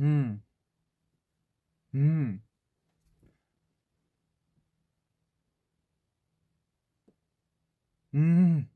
음. 0.00 0.42
음. 1.94 2.42
음. 8.14 8.68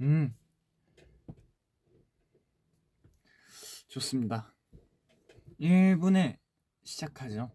음. 0.00 0.34
좋습니다. 3.88 4.54
1분에 5.58 6.38
시작하죠. 6.84 7.50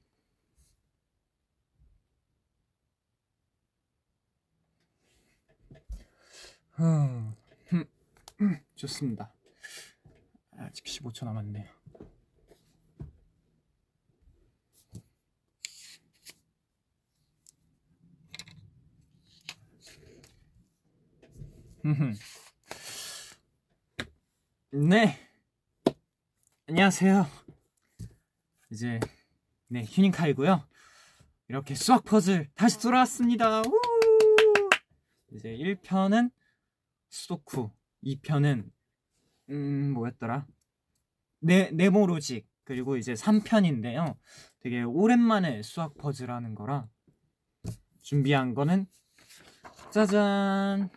흠, 5.79 6.66
좋습니다. 8.75 9.33
아직 10.57 10.83
15초 10.85 11.25
남았네요. 11.25 11.65
네. 24.71 25.17
안녕하세요. 26.67 27.25
이제 28.71 28.99
네 29.67 29.83
휴닝카이고요. 29.83 30.67
이렇게 31.47 31.73
수학 31.73 32.03
퍼즐 32.03 32.49
다시 32.53 32.79
돌아왔습니다. 32.79 33.61
우! 33.61 33.79
이제 35.31 35.49
1편은 35.49 36.29
수도쿠, 37.17 37.71
2편은 38.03 38.69
음 39.49 39.93
뭐였더라? 39.93 40.45
네 41.39 41.71
네모로직 41.71 42.47
그리고 42.63 42.95
이제 42.95 43.13
3편인데요. 43.13 44.17
되게 44.59 44.83
오랜만에 44.83 45.63
수학 45.63 45.97
퍼즐 45.97 46.29
하는 46.29 46.53
거라 46.53 46.87
준비한 48.01 48.53
거는 48.53 48.85
짜잔 49.89 50.89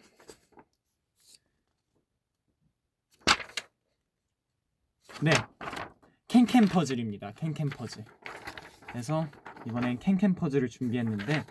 네 5.22 5.30
캔캔 6.28 6.66
퍼즐입니다 6.66 7.32
캔캔 7.32 7.70
퍼즐 7.70 8.04
그래서 8.88 9.26
이번엔 9.66 9.98
캔캔 9.98 10.34
퍼즐을 10.34 10.68
준비했는데 10.68 11.44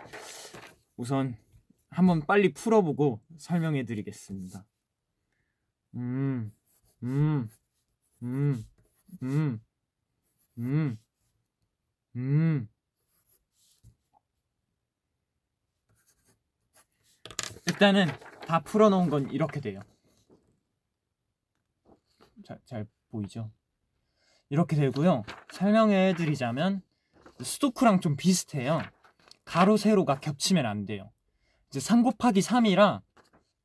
우선 0.98 1.38
한번 1.90 2.26
빨리 2.26 2.54
풀어보고 2.54 3.22
설명해 3.38 3.86
드리겠습니다 3.86 4.66
음, 5.96 6.52
음, 7.04 7.50
음, 8.22 8.66
음, 9.24 9.62
음, 10.58 10.98
음. 12.16 12.70
일단은 17.68 18.08
다 18.46 18.60
풀어놓은 18.60 19.10
건 19.10 19.30
이렇게 19.32 19.60
돼요. 19.60 19.80
잘, 22.44 22.60
잘 22.66 22.88
보이죠? 23.10 23.52
이렇게 24.50 24.76
되고요. 24.76 25.24
설명해 25.54 26.16
드리자면 26.18 26.82
수도쿠랑 27.42 28.02
좀 28.02 28.16
비슷해요. 28.16 28.82
가로 29.46 29.78
세로가 29.78 30.20
겹치면 30.20 30.66
안 30.66 30.86
돼요. 30.86 31.12
이제 31.70 31.80
3 31.80 32.04
곱하기 32.04 32.40
3이라 32.40 33.02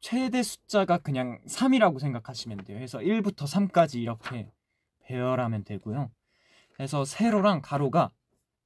최대 0.00 0.42
숫자가 0.42 0.98
그냥 0.98 1.40
3이라고 1.46 1.98
생각하시면 1.98 2.58
돼요. 2.64 2.76
그래서 2.76 2.98
1부터 2.98 3.46
3까지 3.46 3.96
이렇게 3.96 4.50
배열하면 5.04 5.64
되고요. 5.64 6.10
그래서 6.74 7.04
세로랑 7.04 7.62
가로가 7.62 8.10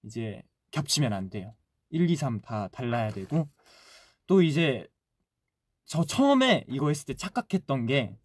이제 0.03 0.43
겹치면 0.73 1.13
안 1.13 1.31
돼요. 1.31 1.55
1, 1.91 2.11
2, 2.11 2.17
3 2.17 2.41
다 2.41 2.69
달라야 2.69 3.11
되고 3.11 3.49
또 4.27 4.43
이제 4.43 4.87
저 5.85 6.05
처음에 6.05 6.65
이거 6.69 6.89
했을 6.89 7.07
때 7.07 7.15
착각했던 7.15 7.87
게 7.87 8.17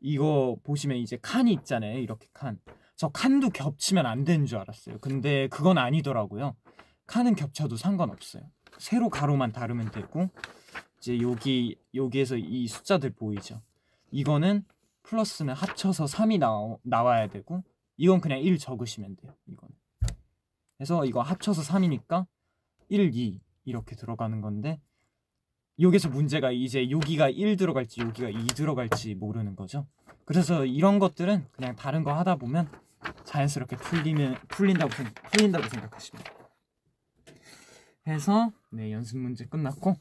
이거 0.00 0.56
보시면 0.64 0.96
이제 0.98 1.16
칸이 1.22 1.52
있잖아요. 1.52 1.98
이렇게 1.98 2.26
칸. 2.32 2.58
저 2.96 3.08
칸도 3.08 3.50
겹치면 3.50 4.06
안 4.06 4.24
되는 4.24 4.44
줄 4.44 4.58
알았어요. 4.58 4.98
근데 4.98 5.48
그건 5.48 5.78
아니더라고요. 5.78 6.56
칸은 7.06 7.36
겹쳐도 7.36 7.76
상관없어요. 7.76 8.42
세로 8.80 9.10
가로만 9.10 9.52
다르면 9.52 9.90
되고 9.90 10.30
이제 10.98 11.20
여기 11.20 11.76
여기에서 11.94 12.36
이 12.36 12.66
숫자들 12.66 13.10
보이죠? 13.10 13.60
이거는 14.10 14.64
플러스는 15.02 15.54
합쳐서 15.54 16.06
3이 16.06 16.38
나오, 16.38 16.80
나와야 16.82 17.28
되고 17.28 17.62
이건 17.96 18.20
그냥 18.20 18.40
1 18.40 18.58
적으시면 18.58 19.16
돼요. 19.16 19.34
이거는. 19.46 19.74
그래서 20.76 21.04
이거 21.04 21.20
합쳐서 21.20 21.62
3이니까 21.62 22.26
1, 22.88 23.14
2 23.14 23.40
이렇게 23.66 23.94
들어가는 23.96 24.40
건데 24.40 24.80
여기서 25.78 26.08
문제가 26.08 26.50
이제 26.50 26.90
여기가 26.90 27.28
1 27.28 27.56
들어갈지 27.56 28.00
여기가 28.00 28.30
2 28.30 28.46
들어갈지 28.48 29.14
모르는 29.14 29.56
거죠. 29.56 29.86
그래서 30.24 30.64
이런 30.64 30.98
것들은 30.98 31.46
그냥 31.52 31.76
다른 31.76 32.02
거 32.02 32.14
하다 32.14 32.36
보면 32.36 32.70
자연스럽게 33.24 33.76
풀리면 33.76 34.36
풀린다고 34.48 34.90
풀린다고 35.32 35.68
생각하시면 35.68 36.24
돼요. 36.24 36.36
해서 38.06 38.52
네 38.72 38.92
연습 38.92 39.18
문제 39.18 39.44
끝났고 39.46 39.96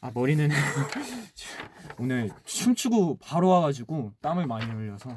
아 0.00 0.10
머리는 0.12 0.48
오늘 1.98 2.30
춤추고 2.44 3.18
바로 3.18 3.48
와가지고 3.48 4.12
땀을 4.20 4.46
많이 4.46 4.64
흘려서 4.66 5.14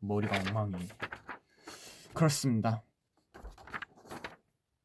머리가 0.00 0.36
엉망이에요. 0.40 0.88
그렇습니다. 2.12 2.82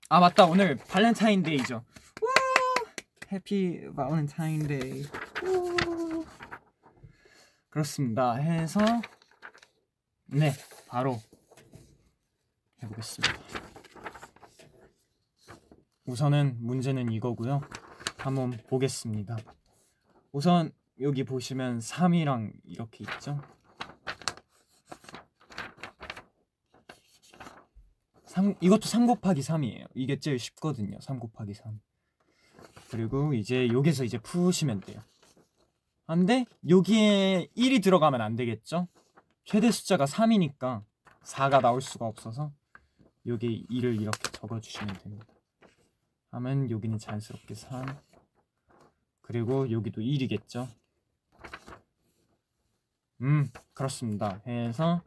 아 0.09 0.19
맞다 0.19 0.45
오늘 0.45 0.75
발렌타인데이죠. 0.75 1.83
Happy 3.31 3.81
Valentine's 3.95 4.76
Day. 4.76 5.05
그렇습니다. 7.69 8.35
해서 8.35 8.79
네 10.27 10.51
바로 10.87 11.19
해보겠습니다. 12.83 13.70
우선은 16.05 16.57
문제는 16.59 17.11
이거고요. 17.11 17.61
한번 18.17 18.51
보겠습니다. 18.67 19.37
우선 20.31 20.71
여기 20.99 21.23
보시면 21.23 21.79
3이랑 21.79 22.53
이렇게 22.63 23.03
있죠. 23.03 23.39
3, 28.25 28.55
이것도 28.61 28.87
3 28.87 29.07
곱하기 29.07 29.41
3이에요. 29.41 29.87
이게 29.93 30.17
제일 30.19 30.39
쉽거든요. 30.39 30.99
3 31.01 31.19
곱하기 31.19 31.53
3. 31.53 31.79
그리고 32.89 33.33
이제 33.33 33.67
여기서 33.67 34.03
이제 34.03 34.17
푸시면 34.17 34.81
돼요. 34.81 34.99
근데 36.07 36.45
여기에 36.67 37.49
1이 37.55 37.83
들어가면 37.83 38.21
안 38.21 38.35
되겠죠? 38.35 38.87
최대 39.45 39.71
숫자가 39.71 40.05
3이니까 40.05 40.83
4가 41.23 41.61
나올 41.61 41.81
수가 41.81 42.05
없어서 42.05 42.51
여기 43.27 43.65
2를 43.69 44.01
이렇게 44.01 44.31
적어주시면 44.31 44.93
됩니다. 45.03 45.25
하면 46.31 46.69
여기는 46.69 46.97
자연스럽게 46.97 47.53
3 47.53 47.85
그리고 49.21 49.69
여기도 49.69 50.01
1이겠죠? 50.01 50.67
음 53.21 53.49
그렇습니다. 53.73 54.41
해서 54.47 55.03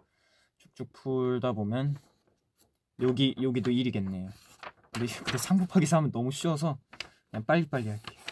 쭉쭉 0.59 0.93
풀다 0.93 1.53
보면 1.53 1.97
여기 3.01 3.35
여기도 3.41 3.71
1이겠네요. 3.71 4.31
근데, 4.93 5.07
근데 5.25 5.39
3 5.39 5.59
곱하기 5.59 5.87
3은 5.87 6.13
너무 6.13 6.31
쉬워서 6.31 6.79
그냥 7.31 7.45
빨리빨리 7.45 7.89
할게요. 7.89 8.25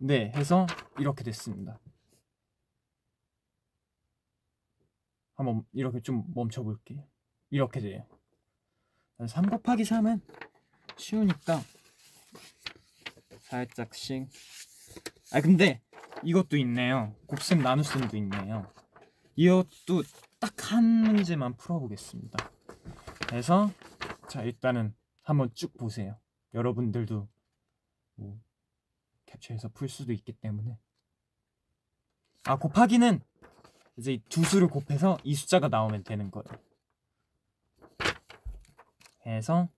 네 0.00 0.32
해서 0.36 0.66
이렇게 0.96 1.24
됐습니다 1.24 1.78
한번 5.38 5.64
이렇게 5.72 6.00
좀 6.00 6.24
멈춰 6.34 6.62
볼게요 6.62 7.02
이렇게 7.48 7.80
돼요. 7.80 8.04
3 9.26 9.48
곱하기 9.48 9.84
3은 9.84 10.20
쉬우니까 10.96 11.62
살짝씩. 13.40 14.28
아 15.32 15.40
근데 15.40 15.80
이것도 16.22 16.56
있네요. 16.58 17.14
곱셈 17.26 17.60
나눗셈도 17.62 18.16
있네요. 18.18 18.70
이것도 19.36 20.02
딱 20.38 20.72
한 20.72 20.84
문제만 20.84 21.56
풀어보겠습니다. 21.56 22.50
그래서 23.26 23.70
자 24.28 24.42
일단은 24.42 24.94
한번 25.22 25.50
쭉 25.54 25.74
보세요. 25.78 26.18
여러분들도 26.52 27.26
뭐 28.16 28.40
캡처해서 29.24 29.70
풀 29.70 29.88
수도 29.88 30.12
있기 30.12 30.32
때문에. 30.32 30.78
아 32.44 32.56
곱하기는 32.56 33.20
이제 33.98 34.12
이두 34.12 34.44
수를 34.44 34.68
곱해서 34.68 35.18
이 35.24 35.34
숫자가 35.34 35.66
나오면 35.68 36.04
되는 36.04 36.30
거예요. 36.30 36.46
해서 39.26 39.68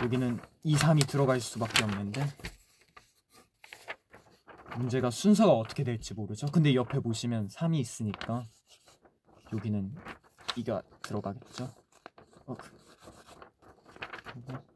여기는 0.00 0.38
2, 0.62 0.76
3이 0.76 1.06
들어갈 1.08 1.40
수밖에 1.40 1.82
없는데 1.82 2.24
문제가 4.76 5.10
순서가 5.10 5.52
어떻게 5.52 5.82
될지 5.82 6.14
모르죠. 6.14 6.46
근데 6.46 6.74
옆에 6.74 7.00
보시면 7.00 7.48
3이 7.48 7.80
있으니까 7.80 8.46
여기는 9.52 9.92
2가 10.56 10.84
들어가겠죠. 11.02 11.74
어, 12.46 12.56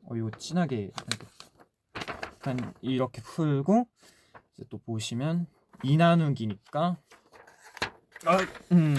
어 0.07 0.17
이거 0.17 0.31
진하게 0.33 0.91
약간 1.97 2.75
이렇게 2.83 3.23
풀고 3.23 3.87
이제 4.57 4.67
또 4.69 4.79
보시면 4.79 5.47
2 5.85 5.97
나누기니까 5.97 6.99
아, 8.27 8.39
음, 8.73 8.95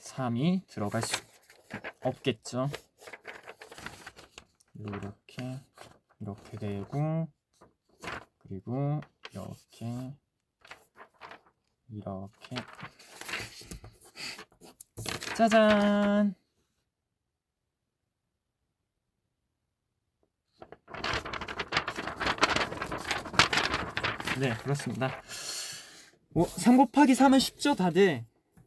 3이 0.00 0.66
들어갈 0.66 1.02
수 1.02 1.20
없겠죠. 2.00 2.70
이렇게 4.74 5.60
이렇게 6.18 6.56
되고 6.56 7.28
그리고 8.38 9.00
이렇게 9.32 10.14
이렇게. 11.90 12.56
짜잔! 15.36 16.34
네 24.38 24.54
그렇습니다 24.62 25.10
오, 26.34 26.44
3 26.46 26.78
곱하기 26.78 27.12
3은 27.12 27.40
쉽죠 27.40 27.74
다들. 27.74 28.24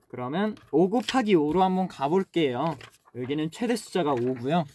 그러면 0.07 0.55
5 0.71 0.89
곱하기 0.89 1.33
5로 1.35 1.59
한번 1.59 1.87
가볼게요. 1.87 2.77
여기는 3.15 3.49
최대 3.49 3.75
숫자가 3.75 4.13
5고요. 4.13 4.65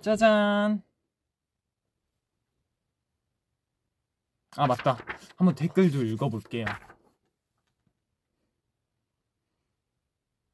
짜잔. 0.00 0.82
아 4.56 4.66
맞다. 4.66 4.98
한번 5.36 5.54
댓글도 5.54 6.02
읽어볼게요. 6.02 6.66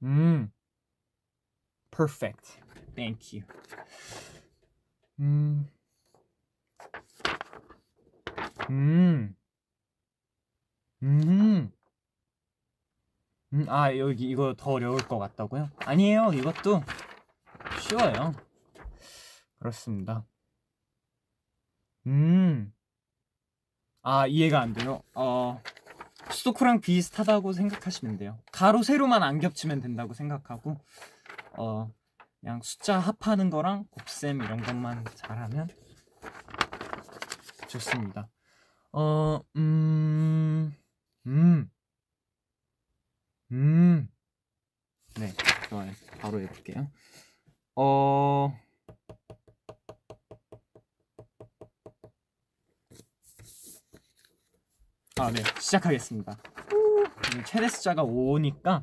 음. 0.03 0.53
Perfect. 1.91 2.61
Thank 2.95 3.41
you. 3.41 3.49
음. 5.21 5.71
음. 8.69 9.35
음. 11.05 11.71
음, 13.53 13.67
아, 13.69 13.97
여기 13.97 14.29
이거 14.29 14.55
더 14.57 14.73
어려울 14.73 15.07
것 15.07 15.19
같다고요? 15.19 15.71
아니에요. 15.81 16.33
이것도 16.33 16.83
쉬워요. 17.81 18.33
그렇습니다. 19.59 20.25
음. 22.07 22.73
아, 24.03 24.27
이해가 24.27 24.61
안 24.61 24.73
돼요. 24.73 25.03
어, 25.15 25.63
수도쿠랑 26.31 26.81
비슷하다고 26.81 27.53
생각하시면 27.53 28.17
돼요. 28.17 28.39
가로, 28.51 28.83
세로만 28.83 29.23
안 29.23 29.39
겹치면 29.41 29.81
된다고 29.81 30.15
생각하고, 30.15 30.77
어, 31.57 31.91
그냥 32.41 32.61
숫자 32.63 32.99
합하는 32.99 33.51
거랑 33.51 33.87
곱셈 33.91 34.43
이런 34.43 34.63
것만 34.63 35.05
잘하면 35.15 35.69
좋습니다. 37.69 38.29
어, 38.93 39.41
음, 39.57 40.75
음, 41.27 41.71
음. 43.53 44.09
네, 45.19 45.33
좋아요. 45.69 45.91
바로 46.21 46.41
해볼게요. 46.41 46.91
어, 47.77 48.53
아, 55.21 55.31
네, 55.31 55.43
시작하겠습니다. 55.61 56.37
최대 57.47 57.69
숫자가 57.69 58.05
5니까, 58.05 58.83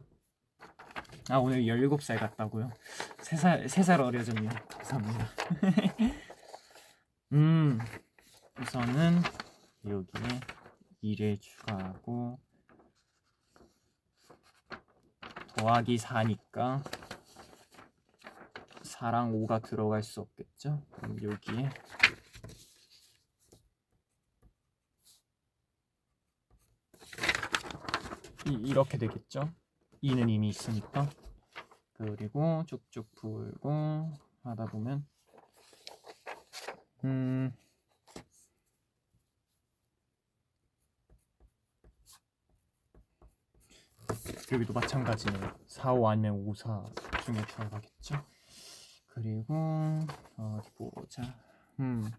아, 1.29 1.37
오늘 1.37 1.63
17살 1.63 2.17
같다고요? 2.19 2.71
3살, 3.19 3.65
3살 3.65 3.99
어려졌네요. 3.99 4.49
감사합니다. 4.69 5.27
음, 7.33 7.79
우선은, 8.59 9.21
여기에 9.85 10.60
2를 11.03 11.39
추가하고 11.41 12.39
더하기 15.55 15.97
4니까 15.97 16.83
4랑 18.83 19.33
5가 19.33 19.63
들어갈 19.63 20.03
수 20.03 20.21
없겠죠? 20.21 20.81
그럼 20.91 21.17
여기에 21.21 21.69
이, 28.47 28.53
이렇게 28.65 28.97
되겠죠? 28.97 29.49
2는 30.03 30.29
이미 30.29 30.49
있으니까 30.49 31.09
그리고 31.93 32.63
쭉쭉 32.65 33.13
풀고 33.15 34.11
하다 34.43 34.65
보면 34.67 35.05
음 37.03 37.53
여기도 44.51 44.73
마찬가지네요. 44.73 45.57
4, 45.67 45.93
5 45.93 46.09
아니면 46.09 46.33
5, 46.33 46.53
4 46.53 46.83
중에 47.23 47.41
들어가겠죠. 47.45 48.25
그리고 49.07 49.99
어디 50.35 50.69
보자. 50.71 51.21
음. 51.79 52.11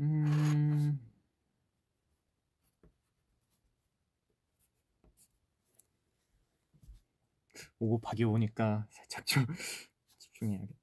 음. 0.00 0.98
5 7.78 7.88
곱하기 7.90 8.24
5니까 8.24 8.86
살짝 8.90 9.26
좀 9.26 9.44
집중해야겠다. 10.18 10.81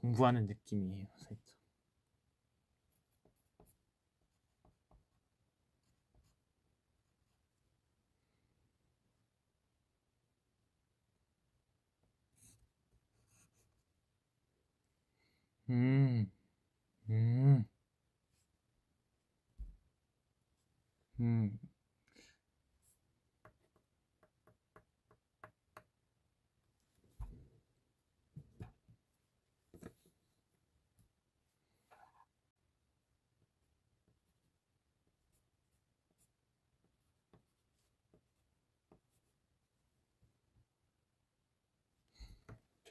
공부하는 0.00 0.46
느낌이에요, 0.46 1.06
살짝. 1.18 1.38
음, 15.70 16.30
음, 17.10 17.64
음. 21.20 21.58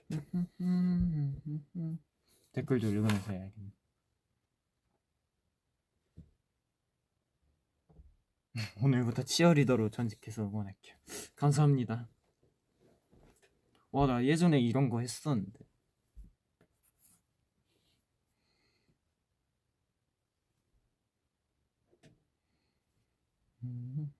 댓글도 2.51 2.87
읽으면서 2.87 3.31
해야겠네. 3.31 3.71
오늘부터 8.83 9.23
치어리더로 9.23 9.89
전직해서 9.89 10.43
응원할게요. 10.43 10.95
감사합니다. 11.35 12.09
와, 13.91 14.07
나 14.07 14.23
예전에 14.25 14.59
이런 14.59 14.89
거 14.89 14.99
했었는데. 14.99 15.59
음. 23.63 24.13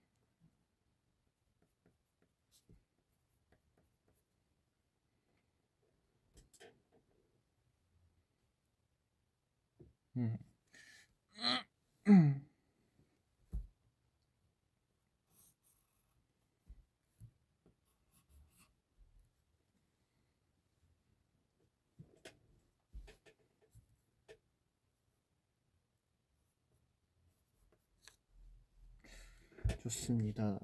좋습니다. 29.83 30.59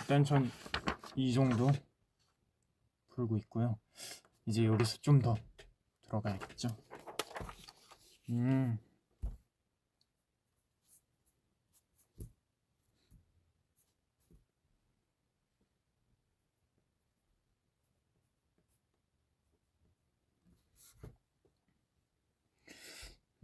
일단 0.00 0.24
전 0.24 0.50
이 1.16 1.32
정도 1.32 1.70
불고 3.08 3.36
있고요. 3.38 3.78
이제 4.46 4.64
여기서 4.64 4.98
좀 5.02 5.20
더 5.20 5.34
들어가야겠죠. 6.02 6.68
음. 8.30 8.78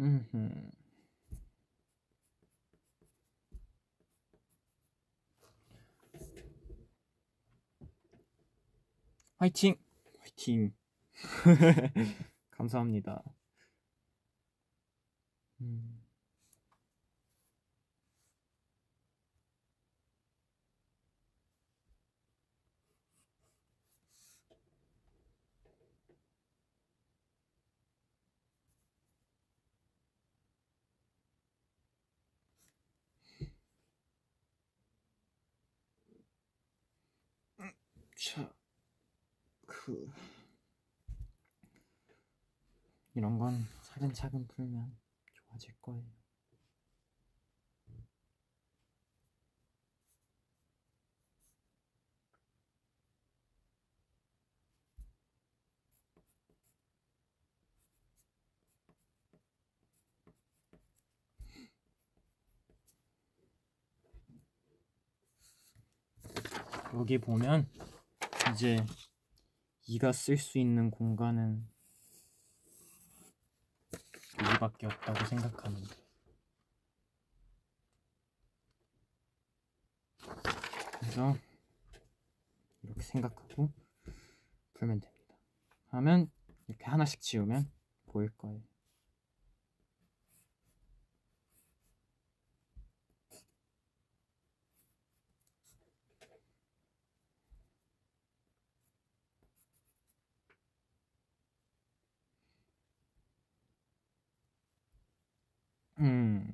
음. 0.00 0.70
화이팅! 9.38 9.76
화이팅! 10.18 10.72
감사합니다. 12.50 13.35
음. 15.60 16.02
자, 38.16 38.50
그 39.66 40.10
이런 43.14 43.38
건 43.38 43.66
차근차근 43.82 44.46
풀면 44.48 44.96
좋아질 45.56 45.74
거예요. 45.80 46.04
여기 66.94 67.18
보면 67.18 67.68
이제 68.52 68.76
이가 69.86 70.12
쓸 70.12 70.36
수 70.38 70.58
있는 70.58 70.90
공간은 70.90 71.68
여기밖에 74.42 74.86
없다고 74.86 75.24
생각하면 75.24 75.82
돼. 75.82 76.06
그래서 81.00 81.36
이렇게 82.82 83.00
생각하고 83.02 83.72
풀면 84.74 85.00
됩니다. 85.00 85.36
하면 85.88 86.30
이렇게 86.68 86.84
하나씩 86.84 87.20
지우면 87.20 87.70
보일 88.06 88.30
거예요. 88.36 88.60
음. 105.98 106.52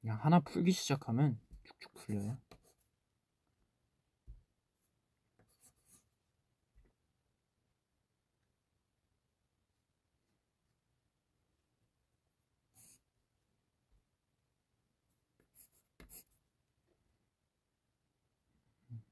그냥 0.00 0.18
하나 0.22 0.40
풀기 0.40 0.70
시작하면 0.72 1.38
쭉쭉 1.64 1.94
풀려요. 1.94 2.38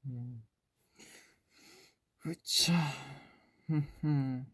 음. 0.05 0.43
흠흠. 3.67 4.45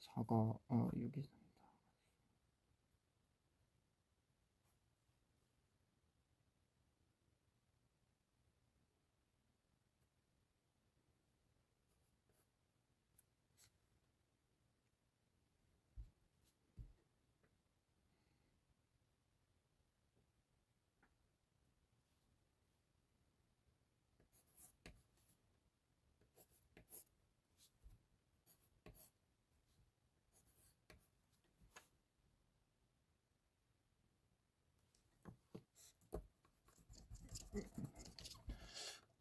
사과, 0.00 0.34
어, 0.68 0.90
여기. 1.00 1.35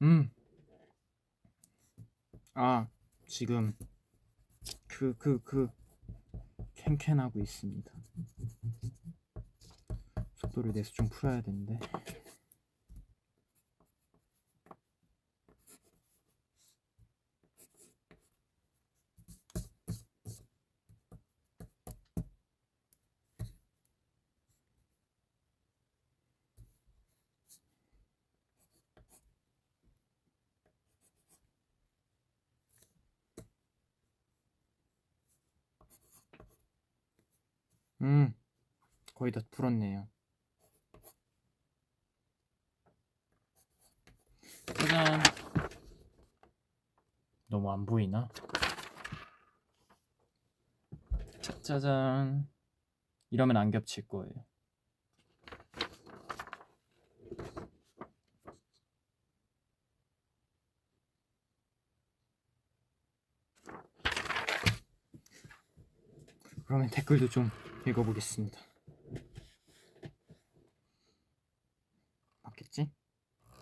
음. 0.06 0.30
아, 2.54 2.88
지금 3.26 3.76
그, 4.88 5.16
그, 5.18 5.42
그 5.44 5.68
캔캔하고 6.76 7.40
있습니다. 7.40 7.92
속도를 10.36 10.74
내서 10.74 10.92
좀 10.94 11.10
풀어야 11.10 11.42
되는데. 11.42 11.80
음, 38.02 38.36
거의 39.26 39.32
다 39.32 39.42
풀었네요. 39.50 40.08
짜잔. 44.68 45.24
너무 47.48 47.72
안 47.72 47.88
보이나? 47.88 48.30
짜잔. 51.64 52.48
이러면 53.32 53.58
안 53.58 53.72
겹칠 53.72 54.08
거예요. 54.08 54.46
그러면 66.68 66.90
댓글도 66.92 67.30
좀 67.30 67.50
읽어보겠습니다. 67.88 68.60
맞겠지? 72.56 72.92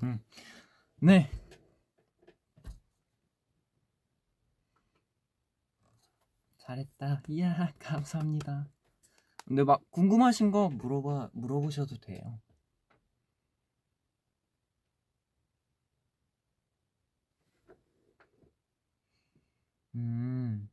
음. 0.04 0.20
네. 1.02 1.30
자, 6.58 6.68
잘했다. 6.68 7.22
이야, 7.30 7.72
감사합니다. 7.80 8.68
근데 9.46 9.64
막 9.64 9.82
궁금하신 9.92 10.52
거 10.52 10.70
물어봐 10.70 11.30
물어보셔도 11.34 11.98
돼요. 11.98 12.40
음. 19.96 20.70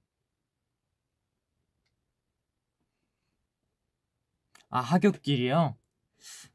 아, 4.71 4.81
하굣길이요? 4.81 5.77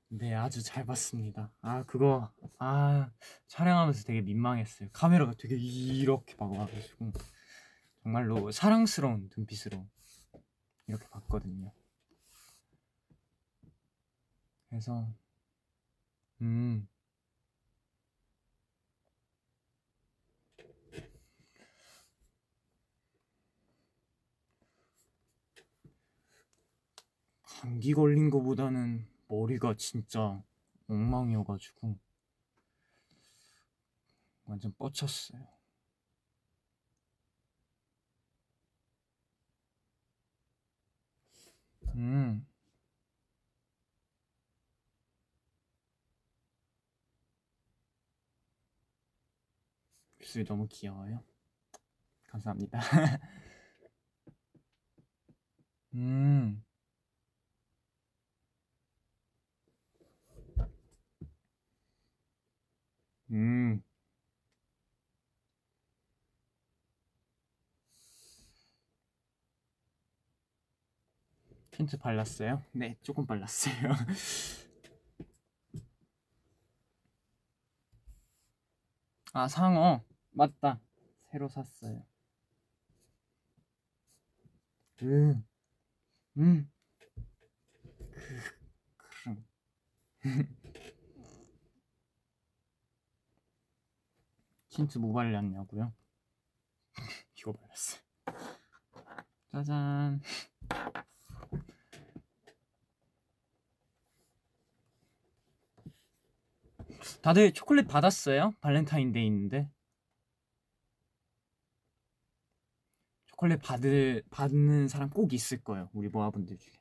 네, 0.09 0.33
아주 0.33 0.63
잘 0.63 0.85
봤습니다. 0.85 1.51
아, 1.61 1.83
그거, 1.83 2.31
아, 2.59 3.11
촬영하면서 3.47 4.03
되게 4.03 4.21
민망했어요. 4.21 4.89
카메라가 4.93 5.33
되게 5.37 5.55
이렇게 5.57 6.35
막 6.39 6.51
와가지고. 6.51 7.11
정말로 8.03 8.51
사랑스러운 8.51 9.29
눈빛으로 9.35 9.87
이렇게 10.87 11.07
봤거든요. 11.09 11.71
그래서, 14.69 15.07
음, 16.41 16.87
감기 27.41 27.93
걸린 27.93 28.29
거보다는 28.29 29.07
머리가 29.35 29.75
진짜 29.75 30.41
엉망이어가지고 30.87 31.97
완전 34.45 34.73
뻗쳤어요. 34.77 35.45
음. 41.95 42.45
입술이 50.19 50.45
너무 50.45 50.67
귀여워요. 50.69 51.23
감사합니다. 52.27 52.79
음. 55.93 56.64
음. 63.31 63.81
틴트 71.71 71.97
발랐어요? 71.99 72.63
네, 72.71 72.97
조금 73.03 73.25
발랐어요. 73.25 73.73
아, 79.33 79.47
상어. 79.47 80.01
맞다. 80.31 80.79
새로 81.31 81.47
샀어요. 81.47 82.03
음. 85.01 85.45
음. 86.37 86.71
그, 88.97 89.07
그럼. 89.23 89.45
틴트 94.75 94.97
뭐 94.97 95.13
발랐냐고요? 95.13 95.93
이거 97.39 97.53
발랐어요. 97.53 98.01
짜잔. 99.53 100.21
다들 107.21 107.53
초콜릿 107.53 107.87
받았어요? 107.87 108.53
발렌타인데이인데. 108.59 109.71
초콜릿 113.27 113.61
받을 113.61 114.23
받는 114.29 114.89
사람 114.89 115.09
꼭 115.09 115.31
있을 115.31 115.63
거예요. 115.63 115.89
우리 115.93 116.09
모아분들 116.09 116.57
중에. 116.57 116.73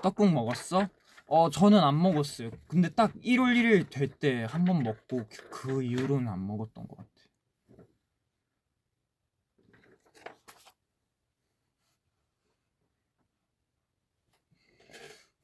떡국 0.00 0.32
먹었어? 0.32 0.88
어, 1.28 1.48
저는 1.50 1.78
안 1.78 2.00
먹었어요. 2.02 2.50
근데 2.68 2.88
딱 2.94 3.12
1월 3.22 3.54
1일 3.56 3.88
될 3.90 4.08
때 4.18 4.44
한 4.46 4.64
번 4.64 4.82
먹고 4.82 5.18
그, 5.28 5.50
그 5.50 5.82
이후로는 5.84 6.28
안 6.28 6.46
먹었던 6.46 6.88
것 6.88 6.96
같아요. 6.96 7.28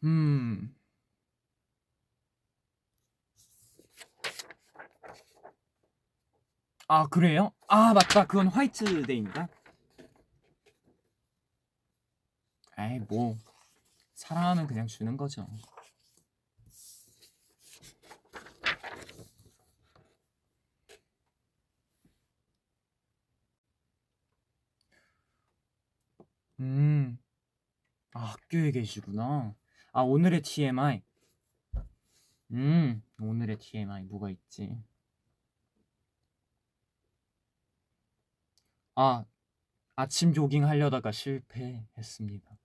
음. 0.05 0.75
아, 6.89 7.07
그래요? 7.09 7.53
아, 7.69 7.93
맞다. 7.95 8.27
그건 8.27 8.49
화이트데이인가? 8.49 9.49
에이, 12.79 13.01
뭐. 13.09 13.37
사랑하면 14.15 14.67
그냥 14.69 14.87
주는 14.89 15.17
거죠. 15.17 15.47
음. 26.61 27.19
아, 28.15 28.37
학교에 28.55 28.71
계시구나. 28.71 29.55
아, 29.93 30.03
오늘의 30.03 30.43
TMI. 30.43 31.03
음, 32.53 33.03
오늘의 33.21 33.59
TMI 33.59 34.05
뭐가 34.05 34.31
있지? 34.31 34.81
아, 38.95 39.25
아침 39.97 40.33
조깅 40.33 40.65
하려다가 40.65 41.11
실패했습니다. 41.11 42.57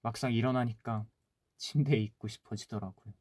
막상 0.00 0.32
일어나니까 0.32 1.06
침대에 1.58 1.98
있고 2.00 2.28
싶어지더라고요. 2.28 3.12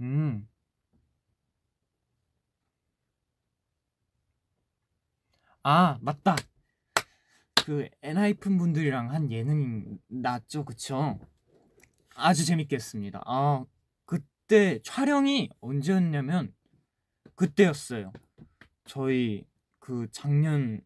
음. 0.00 0.48
아, 5.64 5.96
맞다. 6.00 6.34
그 7.64 7.88
엔하이픈 8.02 8.58
분들이랑 8.58 9.12
한 9.12 9.30
예능 9.30 9.98
났죠, 10.08 10.64
그쵸? 10.64 11.20
아주 12.16 12.44
재밌게 12.44 12.74
했습니다. 12.76 13.22
아, 13.24 13.64
그때 14.04 14.80
촬영이 14.82 15.50
언제였냐면 15.60 16.52
그때였어요. 17.36 18.12
저희 18.84 19.44
그 19.78 20.08
작년 20.10 20.80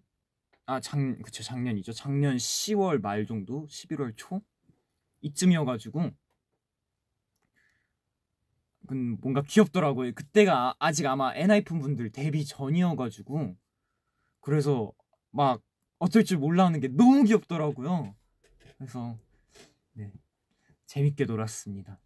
아, 0.67 0.81
작 0.81 0.99
그쵸, 1.23 1.43
작년이죠. 1.43 1.93
작년 1.93 2.37
10월 2.37 3.01
말 3.01 3.25
정도, 3.25 3.67
11월 3.69 4.13
초 4.17 4.43
이쯤이어가지고 5.23 6.11
그 8.89 8.95
뭔가 8.95 9.43
귀엽더라고요. 9.43 10.13
그때가 10.13 10.75
아직 10.79 11.07
아마 11.07 11.35
엔하이픈 11.35 11.81
분들 11.81 12.11
데뷔 12.11 12.45
전이어가지고 12.45 13.57
그래서 14.47 14.93
막 15.33 15.61
어쩔 15.99 16.25
줄 16.25 16.39
몰라하는 16.39 16.79
게 16.79 16.87
너무 16.87 17.25
귀엽더라고요. 17.25 18.15
그래서 18.79 19.19
네 19.95 20.13
재밌게 20.87 21.25
놀았습니다. 21.25 21.99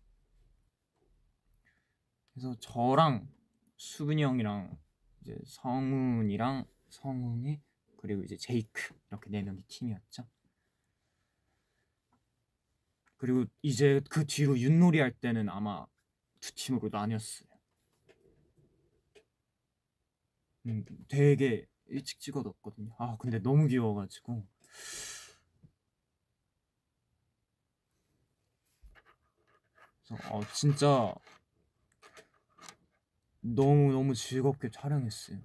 그래서 2.33 2.59
저랑 2.59 3.29
수근이 3.77 4.23
형이랑 4.23 4.75
이제 5.21 5.37
성훈이랑 5.45 6.65
성훈이 6.89 7.61
그리고 7.99 8.23
이제 8.23 8.39
제이크 8.39 8.95
이렇게 9.11 9.29
네 9.29 9.43
명이 9.43 9.63
팀이었죠. 9.69 10.27
그리고 13.19 13.45
이제 13.61 14.01
그 14.09 14.25
뒤로 14.25 14.59
윷놀이 14.59 14.99
할 14.99 15.13
때는 15.13 15.51
아마 15.51 15.87
두 16.41 16.55
팀으로 16.55 16.89
나뉘었어요. 16.91 17.51
음, 20.65 20.87
되게 21.07 21.67
일찍 21.91 22.21
찍어뒀거든요. 22.21 22.95
아 22.99 23.17
근데 23.19 23.39
너무 23.39 23.67
귀여워가지고 23.67 24.47
그래서 30.09 30.35
어, 30.35 30.41
진짜 30.55 31.15
너무 33.41 33.93
너무 33.93 34.15
즐겁게 34.15 34.71
촬영했어요. 34.71 35.39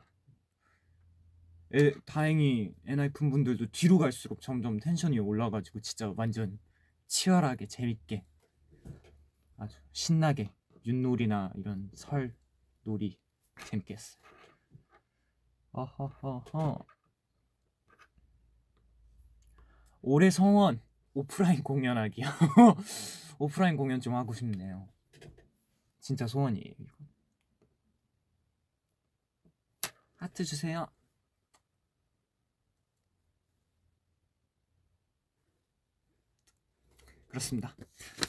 에, 1.74 1.92
다행히 2.06 2.74
엔하이픈 2.86 3.32
분들도 3.32 3.68
뒤로 3.72 3.98
갈수록 3.98 4.42
점점 4.42 4.80
텐션이 4.80 5.20
올라가지고 5.20 5.82
진짜 5.82 6.14
완전 6.16 6.60
치열하게 7.08 7.68
재밌게 7.68 8.24
아주 9.58 9.78
신나게 9.92 10.54
윷놀이나 10.86 11.52
이런 11.56 11.90
설 11.94 12.36
놀이 12.84 13.18
재밌게 13.66 13.94
했어요. 13.94 14.35
어허허허. 15.76 16.86
올해 20.04 20.30
성원 20.30 20.82
오프라인 21.14 21.64
공연하기요. 21.64 22.26
오프라인 23.40 23.76
공연 23.76 24.00
좀 24.00 24.16
하고 24.16 24.34
싶네요. 24.34 24.88
진짜 26.00 26.28
소원이에요. 26.28 26.76
하트 30.16 30.46
주세요. 30.46 30.88
그렇습니다. 37.28 37.76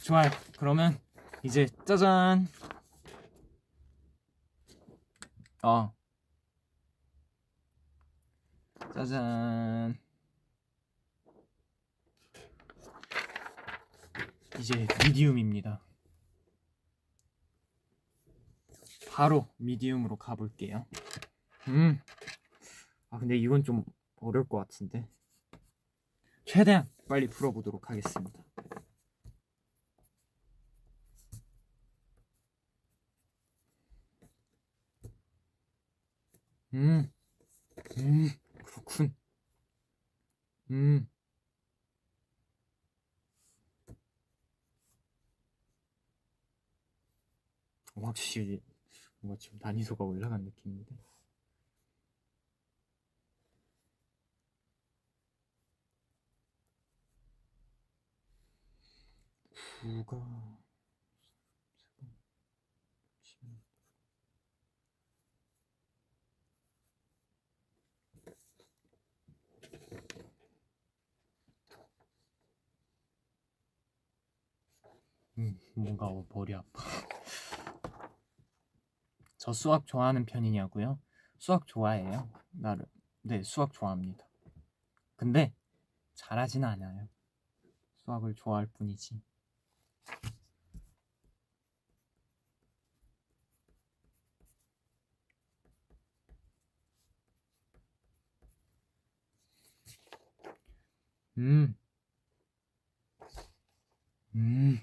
좋아요. 0.05 0.31
그러면 0.59 0.99
이제 1.45 1.67
짜잔. 1.85 2.49
어. 5.63 5.96
짜잔. 8.97 9.95
이제 14.59 14.87
미디움입니다. 15.05 15.83
바로 19.11 19.51
미디움으로 19.59 20.17
가볼게요. 20.17 20.87
음. 21.69 22.01
아, 23.11 23.19
근데 23.19 23.37
이건 23.37 23.65
좀 23.65 23.85
어려울 24.17 24.49
것 24.49 24.57
같은데. 24.57 25.07
최대한 26.47 26.89
빨리 27.07 27.27
풀어보도록 27.27 27.91
하겠습니다. 27.91 28.43
음, 36.73 37.13
음, 37.99 38.29
그렇군. 38.87 39.15
음. 40.71 41.09
확실히 47.95 48.61
뭔가 49.21 49.39
지금 49.39 49.59
난이도가 49.61 50.05
올라간 50.05 50.43
느낌인데. 50.45 50.97
구가 59.81 60.56
음, 75.39 75.59
뭔가 75.75 76.07
어, 76.07 76.25
머리 76.33 76.55
아파. 76.55 76.83
저 79.39 79.53
수학 79.53 79.87
좋아하는 79.87 80.25
편이냐고요? 80.25 80.99
수학 81.39 81.67
좋아해요. 81.67 82.29
나를 82.51 82.87
네 83.23 83.43
수학 83.43 83.73
좋아합니다. 83.73 84.25
근데 85.17 85.53
잘하진 86.15 86.65
않아요. 86.65 87.09
수학을 87.97 88.35
좋아할 88.35 88.67
뿐이지. 88.75 89.21
음. 101.39 101.77
음. 104.35 104.81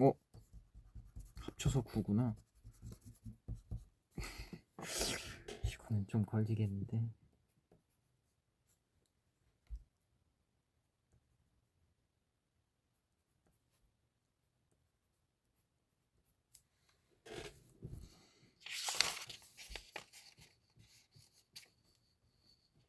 어? 0.00 0.12
합쳐서 1.40 1.82
9구나. 1.82 2.36
이거는 5.66 6.06
좀 6.06 6.24
걸리겠는데. 6.24 7.10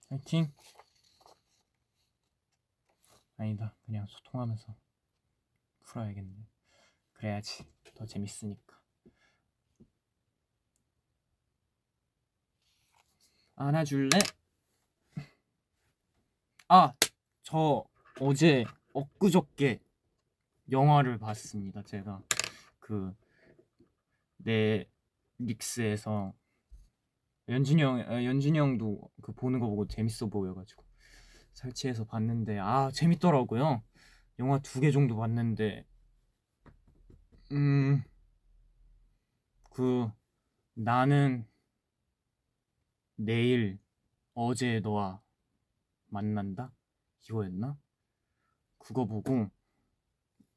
화이팅! 0.10 0.52
아니다. 3.38 3.76
그냥 3.86 4.06
소통하면서 4.08 4.76
풀어야겠네. 5.84 6.49
그래야지 7.20 7.66
더 7.96 8.06
재밌으니까. 8.06 8.80
안아줄래? 13.58 14.18
아, 16.68 16.94
저 17.44 17.86
어제 18.20 18.64
엊그저께 18.94 19.80
영화를 20.72 21.18
봤습니다. 21.18 21.84
제가 21.84 22.22
그 22.80 23.14
넷릭스에서 25.38 26.34
연진이 27.50 27.82
형, 27.82 28.00
아, 28.08 28.24
연진이 28.24 28.58
형도 28.60 29.10
그 29.22 29.32
보는 29.34 29.60
거 29.60 29.68
보고 29.68 29.88
재밌어 29.88 30.28
보여가지고 30.28 30.84
설치해서 31.54 32.06
봤는데 32.06 32.60
아 32.60 32.92
재밌더라고요. 32.94 33.84
영화 34.40 34.60
두 34.60 34.82
개 34.82 34.92
정도 34.92 35.18
봤는데 35.18 35.86
음, 37.52 38.04
그, 39.72 40.10
나는 40.74 41.48
내일 43.16 43.80
어제 44.34 44.80
너와 44.80 45.22
만난다? 46.08 46.72
이거였나? 47.28 47.78
그거 48.80 49.06
보고 49.06 49.50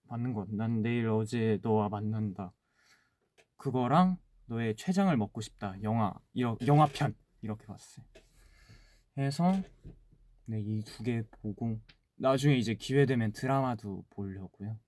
맞는 0.04 0.32
것. 0.34 0.48
난 0.50 0.82
내일 0.82 1.08
어제 1.08 1.58
너와 1.62 1.88
만난다. 1.88 2.52
그거랑 3.56 4.18
너의 4.46 4.76
췌장을 4.76 5.14
먹고 5.16 5.40
싶다. 5.40 5.74
영화, 5.82 6.12
이러, 6.34 6.56
영화편. 6.66 7.14
이렇게 7.42 7.66
봤어요. 7.66 8.04
해서, 9.18 9.52
네, 10.46 10.60
이 10.60 10.82
두 10.84 11.02
개 11.02 11.22
보고, 11.42 11.80
나중에 12.16 12.56
이제 12.56 12.74
기회 12.74 13.06
되면 13.06 13.32
드라마도 13.32 14.04
보려고요. 14.10 14.78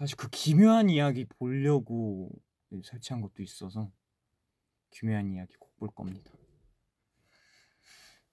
사실 0.00 0.16
그 0.16 0.30
기묘한 0.30 0.88
이야기 0.88 1.26
보려고 1.26 2.30
설치한 2.82 3.20
것도 3.20 3.42
있어서 3.42 3.92
기묘한 4.90 5.32
이야기 5.32 5.54
꼭 5.56 5.70
볼 5.80 5.88
겁니다. 5.94 6.30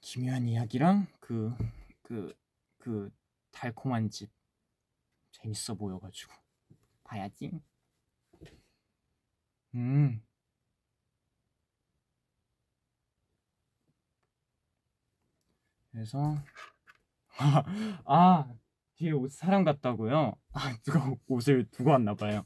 기묘한 0.02 0.48
이야기랑 0.48 1.08
그 1.20 1.56
그, 2.02 2.34
그 2.78 3.10
달콤한 3.52 4.10
집 4.10 4.30
재밌어 5.32 5.76
보여가지고 5.76 6.34
봐야지. 7.06 7.52
음. 9.76 10.22
그래서 15.92 16.38
아 18.06 18.54
뒤에 18.98 19.12
옷 19.12 19.32
사람 19.32 19.64
같다고요? 19.64 20.34
아, 20.54 20.78
누가 20.84 21.14
옷을 21.28 21.70
두고 21.72 21.92
왔나 21.92 22.16
봐요. 22.16 22.44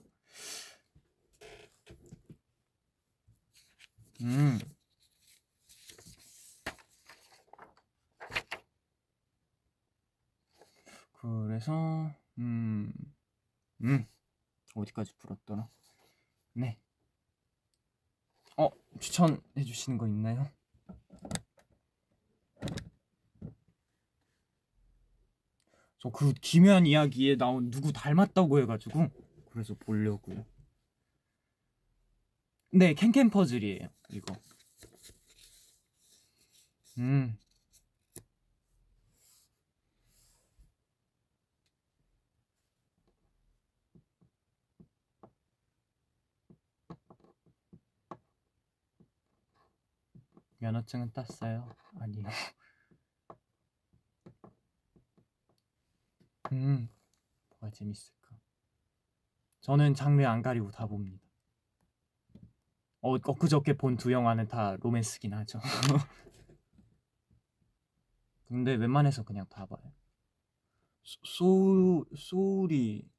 음. 4.21 4.59
그래서 11.21 12.11
음. 12.37 12.91
음. 13.83 14.05
어디까지 14.75 15.13
풀었더라? 15.17 15.69
네. 16.53 16.79
어, 18.57 18.69
추천해 18.99 19.63
주시는 19.65 19.97
거 19.97 20.07
있나요? 20.07 20.51
저그 26.01 26.33
기묘한 26.41 26.87
이야기에 26.87 27.37
나온 27.37 27.69
누구 27.69 27.93
닮았다고 27.93 28.59
해가지고 28.59 29.07
그래서 29.51 29.75
보려고요. 29.75 30.43
네, 32.71 32.95
캔캔 32.95 33.29
퍼즐이에요. 33.29 33.87
이거. 34.09 34.35
음. 36.97 37.37
면허증은 50.57 51.11
땄어요? 51.11 51.75
아니요. 51.99 52.27
음, 56.51 56.89
뭐가 57.49 57.69
재밌을까? 57.71 58.37
저는 59.61 59.93
장르 59.93 60.23
안 60.25 60.41
가리고 60.41 60.71
다 60.71 60.85
봅니다. 60.87 61.23
어, 63.01 63.15
엊그저께 63.15 63.73
본 63.77 63.95
두 63.97 64.11
영화는 64.11 64.47
다 64.47 64.75
로맨스긴 64.79 65.33
하죠. 65.33 65.59
근데 68.45 68.75
웬만해서 68.75 69.23
그냥 69.23 69.45
다 69.49 69.65
봐요. 69.65 69.93
소, 71.03 72.05
소울이 72.15 73.09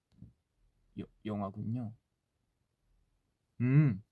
여, 1.00 1.04
영화군요. 1.24 1.92
음. 3.60 4.02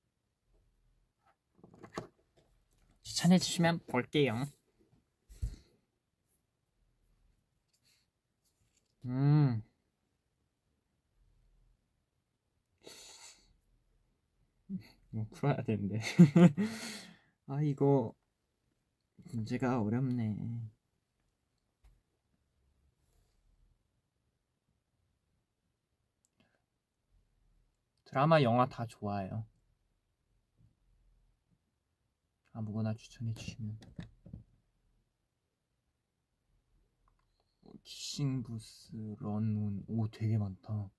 추천해주시면 3.02 3.80
볼게요. 3.86 4.46
음. 9.04 9.62
이거 15.12 15.26
풀어야 15.32 15.62
되는데. 15.62 16.00
아, 17.46 17.62
이거 17.62 18.14
문제가 19.32 19.80
어렵네. 19.80 20.36
드라마, 28.04 28.42
영화 28.42 28.66
다 28.68 28.84
좋아요. 28.86 29.46
아무거나 32.52 32.94
추천해 32.94 33.32
주시면. 33.34 33.78
키싱 37.82 38.42
부스, 38.42 38.92
런운, 39.20 39.84
오 39.88 40.08
되게 40.08 40.38
많다. 40.38 40.90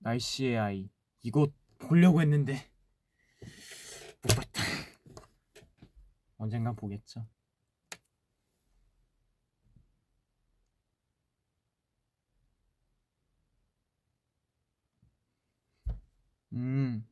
날씨의 0.00 0.58
아이, 0.58 0.90
이거 1.22 1.50
보려고 1.78 2.20
했는데 2.20 2.70
못 4.22 4.34
봤다. 4.36 4.62
언젠간 6.36 6.76
보겠죠. 6.76 7.26
음. 16.52 17.06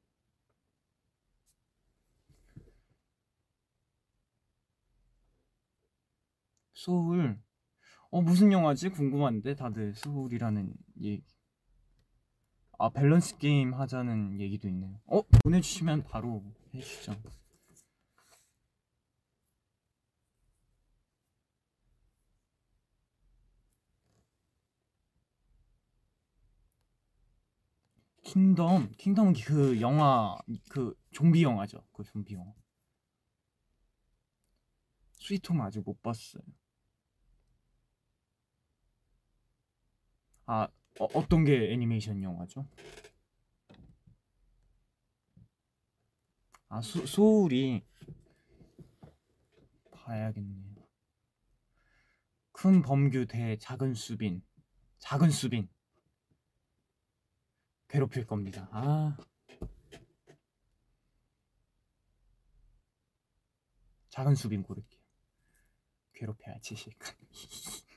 소울. 6.82 7.40
어, 8.10 8.20
무슨 8.20 8.50
영화지? 8.50 8.88
궁금한데, 8.88 9.54
다들 9.54 9.94
소울이라는 9.94 10.74
얘기. 11.02 11.24
아, 12.76 12.88
밸런스 12.88 13.38
게임 13.38 13.72
하자는 13.72 14.40
얘기도 14.40 14.68
있네요. 14.68 15.00
어, 15.06 15.22
보내주시면 15.44 16.02
바로 16.02 16.42
해주죠. 16.74 17.14
킹덤, 28.24 28.90
킹덤은 28.98 29.34
그 29.34 29.80
영화, 29.80 30.36
그 30.68 30.94
좀비 31.12 31.44
영화죠. 31.44 31.84
그 31.92 32.02
좀비 32.02 32.34
영화. 32.34 32.52
스위트홈 35.20 35.60
아직 35.60 35.84
못 35.84 36.02
봤어요. 36.02 36.42
아, 40.46 40.68
어, 40.98 41.04
어떤 41.14 41.44
게 41.44 41.72
애니메이션 41.72 42.22
영화죠? 42.22 42.66
아, 46.68 46.80
소, 46.80 47.06
소울이 47.06 47.84
봐야겠네요. 49.90 50.72
큰 52.52 52.82
범규 52.82 53.26
대 53.26 53.56
작은 53.58 53.94
수빈. 53.94 54.42
작은 54.98 55.30
수빈. 55.30 55.68
괴롭힐 57.88 58.26
겁니다. 58.26 58.68
아. 58.72 59.16
작은 64.08 64.34
수빈 64.34 64.62
고를게요. 64.62 65.00
괴롭혀야지, 66.14 66.76
실 66.76 66.92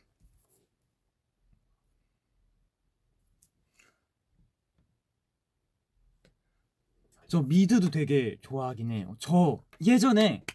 저 7.36 7.42
미드도 7.42 7.92
되게 7.92 8.38
좋아하긴 8.40 8.92
해요. 8.92 9.14
저 9.20 9.62
예전에 9.86 10.46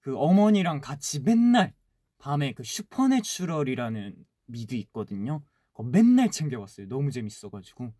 그 0.00 0.18
어머니랑 0.18 0.80
같이 0.80 1.20
맨날 1.20 1.74
밤에 2.18 2.54
그 2.54 2.64
Supernatural이라는 2.64 4.16
미드 4.46 4.74
있거든요. 4.74 5.44
그거 5.70 5.84
맨날 5.84 6.28
챙겨봤어요. 6.32 6.88
너무 6.88 7.12
재밌어가지고 7.12 7.94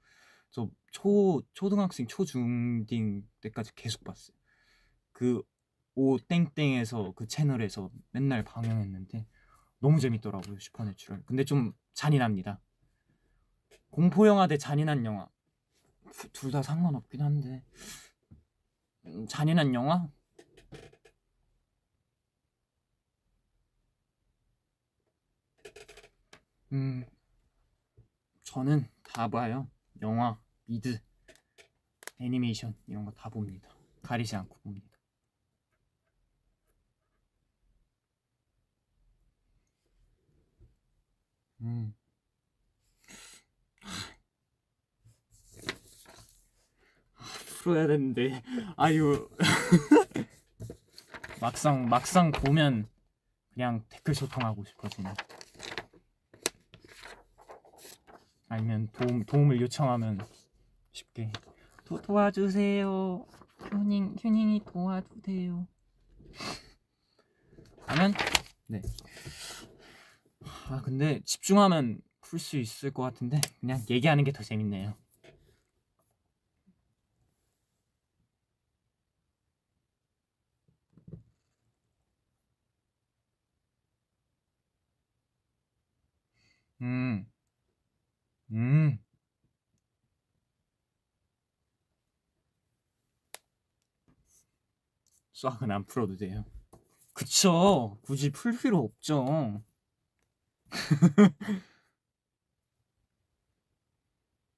저 0.51 0.69
초 0.91 1.43
초등학생 1.55 2.09
초중딩 2.09 3.23
때까지 3.41 3.73
계속 3.77 4.03
봤어요. 4.03 4.37
그 5.12 5.43
오 5.95 6.19
땡땡에서 6.19 7.12
그 7.15 7.29
채널에서 7.29 7.91
맨날 8.11 8.43
방영했는데 8.43 9.27
너무 9.79 10.01
재밌더라고요 10.01 10.59
Supernatural. 10.59 11.23
근데 11.25 11.45
좀 11.45 11.73
잔인합니다. 11.93 12.61
공포 13.91 14.27
영화 14.27 14.49
대 14.49 14.57
잔인한 14.57 15.05
영화. 15.05 15.29
둘 16.33 16.51
다 16.51 16.62
상관없긴 16.62 17.20
한데. 17.22 17.62
음, 19.07 19.27
잔인한 19.29 19.75
영화? 19.75 20.09
음 26.72 27.05
저는 28.44 28.87
다 29.03 29.29
봐요. 29.29 29.68
영화, 30.01 30.38
미드, 30.64 31.01
애니메이션 32.18 32.75
이런 32.87 33.05
거 33.05 33.12
다 33.12 33.29
봅니다. 33.29 33.68
가리지 34.03 34.35
않고 34.37 34.59
봅니다. 34.61 34.88
음 41.61 41.94
풀어야 47.62 47.87
되는데 47.87 48.42
아유 48.77 49.29
막상 51.40 51.88
막상 51.88 52.33
보면 52.33 52.88
그냥 53.55 53.85
댓글 53.88 54.14
소통하고 54.14 54.64
싶거든요. 54.64 55.14
아니면 58.48 58.88
도움 58.92 59.25
도움을 59.25 59.61
요청하면 59.61 60.27
쉽게 60.90 61.31
도, 61.85 62.03
도와주세요. 62.03 63.25
휴닝 63.70 64.16
휴닝이 64.20 64.62
도와주세요. 64.66 65.66
하면 67.87 68.12
네. 68.66 68.83
아 70.68 70.83
근데 70.83 71.20
집중하면 71.25 72.01
풀 72.22 72.40
수 72.40 72.59
있을 72.59 72.90
것 72.92 73.03
같은데 73.03 73.40
그냥 73.61 73.81
얘기하는 73.88 74.25
게 74.25 74.33
더 74.33 74.42
재밌네요. 74.42 74.94
음, 86.83 87.27
음. 88.53 88.99
수학은 95.33 95.71
안 95.71 95.85
풀어도 95.85 96.16
돼요. 96.16 96.45
그쵸. 97.14 97.99
굳이 98.03 98.31
풀 98.31 98.57
필요 98.59 98.81
없죠. 98.81 99.62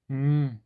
음. 0.09 0.59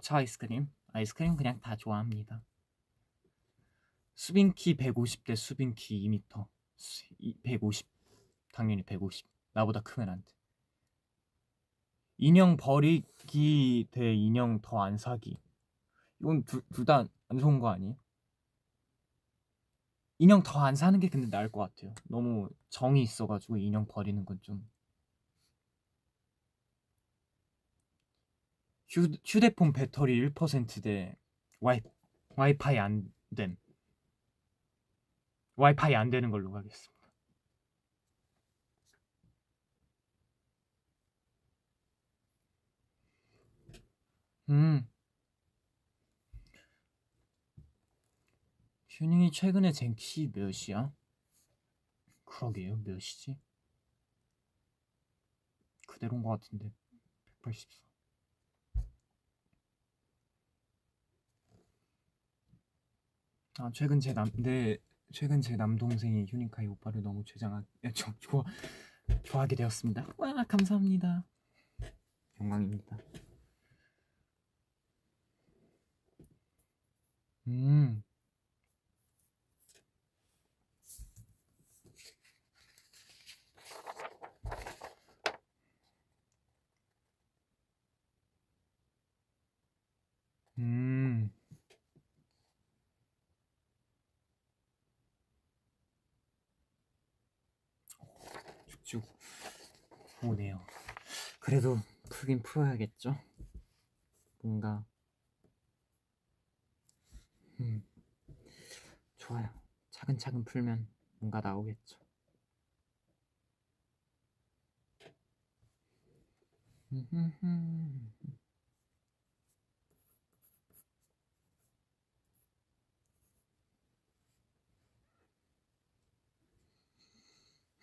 녹차 0.00 0.16
아이스크림? 0.16 0.68
아이스크림 0.92 1.36
그냥 1.36 1.60
다 1.60 1.76
좋아합니다. 1.76 2.42
수빈키 4.14 4.76
150대 4.76 5.36
수빈키 5.36 6.08
2m. 6.08 6.46
150. 7.42 7.86
당연히 8.52 8.82
150. 8.82 9.26
나보다 9.52 9.80
크면 9.80 10.08
안 10.08 10.22
돼. 10.24 10.32
인형 12.16 12.56
버리기 12.56 13.88
대 13.90 14.14
인형 14.14 14.60
더 14.60 14.82
안 14.82 14.96
사기. 14.98 15.38
이건 16.20 16.44
둘다안 16.44 17.08
좋은 17.38 17.58
거 17.58 17.68
아니에요? 17.68 17.96
인형 20.18 20.42
더 20.42 20.60
안 20.60 20.76
사는 20.76 20.98
게 20.98 21.08
근데 21.08 21.28
나을 21.28 21.50
것 21.50 21.60
같아요. 21.60 21.94
너무 22.04 22.48
정이 22.70 23.02
있어가지고 23.02 23.58
인형 23.58 23.86
버리는 23.86 24.22
건 24.24 24.38
좀. 24.42 24.68
휴, 28.90 29.08
휴대폰 29.24 29.72
배터리 29.72 30.20
1%대 30.28 31.16
와이, 31.60 31.80
와이파이 32.30 32.78
안 32.78 33.12
됨. 33.36 33.56
와이파이 35.54 35.94
안 35.94 36.10
되는 36.10 36.30
걸로 36.30 36.50
가겠습니다. 36.50 37.00
음. 44.48 44.88
휴닝이 48.88 49.30
최근에 49.30 49.70
쟁키 49.70 50.32
몇이야? 50.34 50.92
그러게요, 52.24 52.76
몇이지? 52.78 53.38
그대로인 55.86 56.22
것 56.22 56.30
같은데 56.30 56.72
184 57.42 57.89
아, 63.62 63.70
최근 63.74 64.00
제 64.00 64.14
남, 64.14 64.26
네, 64.38 64.78
최근 65.12 65.42
제 65.42 65.54
남동생이 65.54 66.24
휴닝카이 66.26 66.66
오빠를 66.66 67.02
너무 67.02 67.22
최장하, 67.26 67.62
저, 67.94 68.10
좋아, 68.18 68.42
좋아하게 69.22 69.54
되었습니다. 69.56 70.06
와, 70.16 70.44
감사합니다. 70.44 71.26
영광입니다. 72.40 72.96
음. 77.48 77.48
음. 77.48 78.02
쭉쭉 98.90 99.04
오네요. 100.24 100.58
그래도 101.38 101.78
풀긴 102.08 102.42
풀어야겠죠? 102.42 103.16
뭔가 104.42 104.84
음, 107.60 107.86
좋아요. 109.16 109.48
차근차근 109.90 110.44
풀면 110.44 110.88
뭔가 111.20 111.40
나오겠죠. 111.40 112.00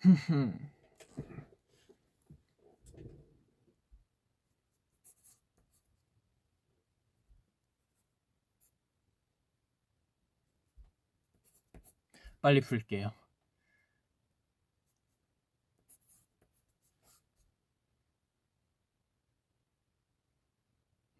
빨리 12.40 12.60
풀게요. 12.60 13.12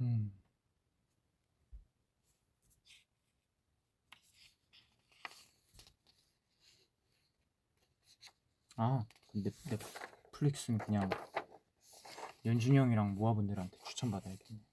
음. 0.00 0.32
아, 8.76 9.04
넷, 9.34 9.52
넷플릭스는 10.32 10.78
그냥 10.78 11.10
연준이 12.44 12.76
형이랑 12.78 13.14
모아분들한테 13.14 13.78
추천받아야겠네. 13.84 14.67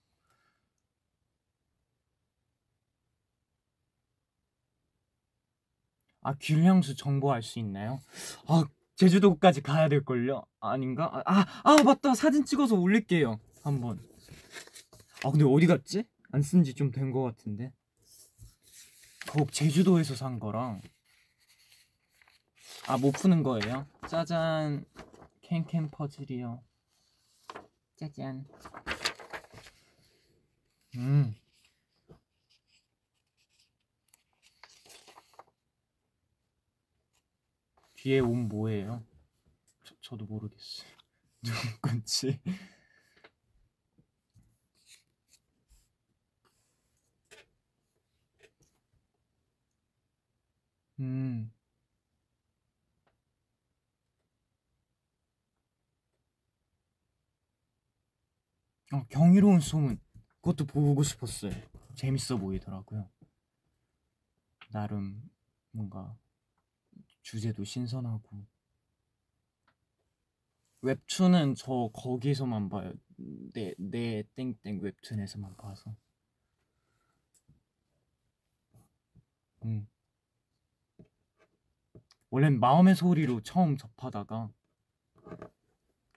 아, 6.25 6.33
귤향수 6.39 6.95
정보 6.95 7.31
알 7.31 7.43
수 7.43 7.59
있나요? 7.59 8.01
아, 8.47 8.65
제주도까지 8.95 9.61
가야 9.61 9.87
될 9.89 10.03
걸요? 10.03 10.43
아닌가? 10.59 11.11
아, 11.13 11.21
아, 11.39 11.45
아, 11.63 11.83
맞다. 11.83 12.15
사진 12.15 12.43
찍어서 12.45 12.75
올릴게요. 12.75 13.39
한번. 13.63 13.99
아, 15.23 15.29
근데 15.29 15.45
어디 15.45 15.67
갔지? 15.67 16.03
안 16.31 16.41
쓴 16.41 16.63
지 16.63 16.73
좀 16.73 16.91
된 16.91 17.11
것 17.11 17.21
같은데. 17.21 17.71
거 19.27 19.45
제주도에서 19.51 20.15
산 20.15 20.39
거랑. 20.39 20.81
아, 22.87 22.97
못 22.97 23.11
푸는 23.11 23.43
거예요? 23.43 23.85
짜잔. 24.07 24.83
캔캔 25.43 25.91
퍼즐이요. 25.91 26.59
짜잔. 27.97 28.45
음. 30.95 31.35
뒤에 38.05 38.19
온 38.19 38.47
뭐예요? 38.47 39.03
저, 39.83 39.95
저도 39.99 40.25
모르겠어요. 40.25 40.87
누구 41.41 41.81
건지. 41.81 42.39
음. 50.99 51.51
어, 58.93 59.03
경이로운 59.09 59.61
소문. 59.61 59.99
그것도 60.41 60.67
보고 60.67 61.01
싶었어요. 61.01 61.53
재밌어 61.95 62.37
보이더라고요. 62.37 63.09
나름 64.71 65.27
뭔가 65.71 66.15
주제도 67.25 67.63
신선하고 67.63 68.45
웹툰은 70.81 71.55
저 71.55 71.89
거기서만 71.91 72.69
봐요. 72.69 72.93
내, 73.17 73.73
내 73.79 74.23
땡땡 74.35 74.81
웹툰에서만 74.81 75.57
봐서. 75.57 75.95
음. 79.63 79.87
원래는 82.29 82.59
마음의 82.59 82.95
소리로 82.95 83.41
처음 83.41 83.75
접하다가 83.75 84.51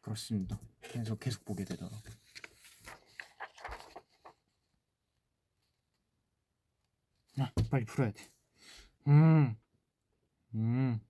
그렇습니다. 0.03 0.61
그래서 0.83 1.17
계속 1.17 1.43
보게 1.47 1.65
되더라고요. 1.65 2.13
아, 7.39 7.51
빨리 7.71 7.87
풀어야 7.87 8.13
돼. 8.13 8.31
음. 9.07 9.57
음. 10.59 11.01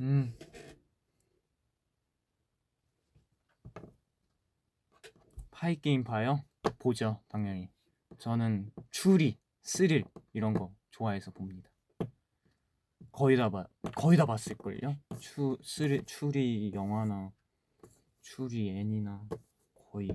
음. 0.00 0.34
파이 5.52 5.76
게임 5.80 6.02
봐요? 6.02 6.44
보죠, 6.80 7.20
당연히. 7.28 7.70
저는 8.18 8.72
추리, 8.90 9.38
스릴 9.62 10.04
이런 10.32 10.54
거 10.54 10.74
좋아해서 10.90 11.30
봅니다. 11.30 11.71
거의 13.12 13.36
다 13.36 13.50
봐, 13.50 13.66
거의 13.94 14.16
다 14.16 14.24
봤을 14.24 14.56
걸요. 14.56 14.98
추, 15.20 15.58
스릴, 15.62 16.04
추리 16.06 16.72
영화나 16.72 17.30
추리 18.22 18.70
애니나 18.70 19.28
거의 19.74 20.08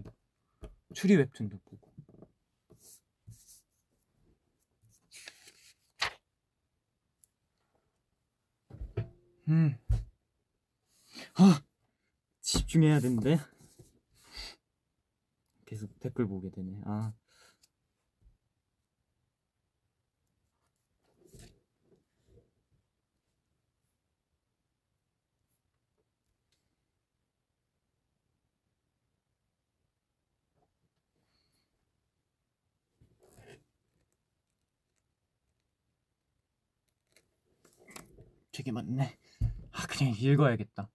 추리 0.94 1.16
웹툰도 1.16 1.60
보고. 1.64 1.94
음. 9.50 9.78
아, 11.36 11.62
집중해야 12.42 13.00
되는데. 13.00 13.38
계속 15.66 16.00
댓글 16.00 16.28
보게 16.28 16.50
되네. 16.50 16.82
아. 16.86 17.14
되게 38.58 38.72
많네. 38.72 39.16
아, 39.72 39.86
그냥 39.88 40.16
읽어야겠다. 40.18 40.90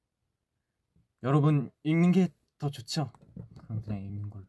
여러분, 1.23 1.71
읽는 1.85 2.11
게 2.11 2.29
더 2.59 2.71
좋죠? 2.71 3.11
그럼 3.59 3.83
그냥 3.83 4.03
읽는 4.03 4.31
걸로. 4.31 4.47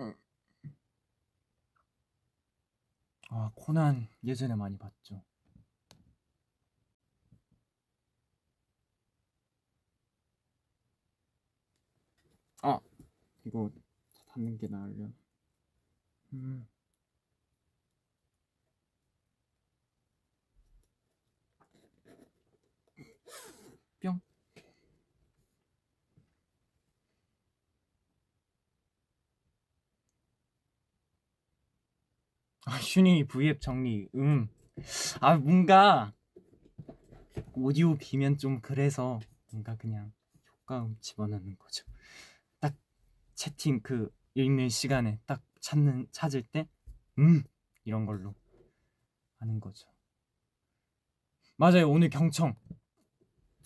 음. 0.00 0.14
아, 3.28 3.50
코난 3.54 4.08
예전에 4.24 4.54
많이 4.56 4.78
봤죠. 4.78 5.22
아, 12.62 12.80
이거 13.44 13.70
닫는 14.30 14.58
게 14.58 14.68
나으려. 14.68 15.08
음. 16.34 16.69
아, 32.70 32.78
슈니 32.78 33.24
V앱 33.24 33.60
정리. 33.60 34.08
음. 34.14 34.48
아, 35.20 35.36
뭔가 35.36 36.14
오디오 37.52 37.96
비면 37.96 38.38
좀 38.38 38.60
그래서 38.60 39.18
뭔가 39.50 39.76
그냥 39.76 40.12
효과음 40.48 40.96
집어넣는 41.00 41.58
거죠. 41.58 41.84
딱 42.60 42.76
채팅 43.34 43.80
그 43.82 44.14
읽는 44.34 44.68
시간에 44.68 45.18
딱 45.26 45.42
찾는 45.58 46.06
찾을 46.12 46.44
때 46.44 46.68
음, 47.18 47.42
이런 47.82 48.06
걸로 48.06 48.36
하는 49.38 49.58
거죠. 49.58 49.88
맞아요. 51.56 51.90
오늘 51.90 52.08
경청. 52.08 52.54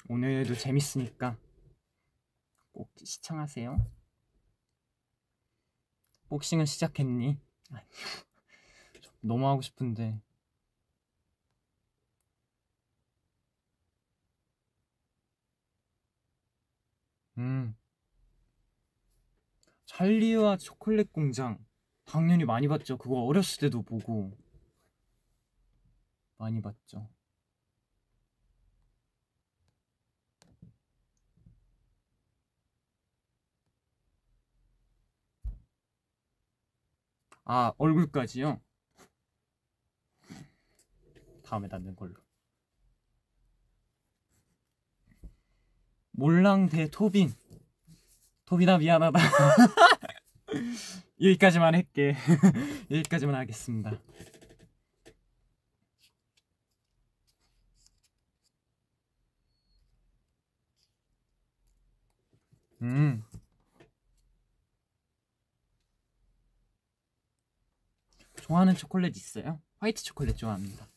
오늘도 0.09 0.55
재밌으니까 0.55 1.37
꼭 2.73 2.91
시청하세요. 3.05 3.87
복싱은 6.31 6.65
시작했니? 6.65 7.39
아니요. 7.69 7.87
너무 9.25 9.49
하고 9.49 9.63
싶은데. 9.63 10.21
음. 17.39 17.75
찰리와 19.87 20.57
초콜릿 20.59 21.13
공장. 21.13 21.59
당연히 22.05 22.45
많이 22.45 22.69
봤죠. 22.69 22.99
그거 22.99 23.23
어렸을 23.25 23.61
때도 23.61 23.83
보고. 23.83 24.37
많이 26.37 26.61
봤죠. 26.61 27.09
아, 37.45 37.73
얼굴까지요? 37.79 38.61
다음에 41.55 41.69
닫는 41.69 41.95
걸로. 41.95 42.15
몰랑 46.11 46.69
대 46.69 46.89
토빈. 46.89 47.33
토빈아 48.45 48.79
미안하다. 48.79 49.21
여기까지만 51.21 51.75
할게. 51.75 52.17
여기까지만 52.91 53.37
하겠습니다. 53.37 54.01
음. 62.83 63.23
좋아하는 68.43 68.75
초콜릿 68.75 69.17
있어요? 69.17 69.63
화이트 69.79 70.03
초콜릿 70.03 70.37
좋아합니다. 70.37 70.94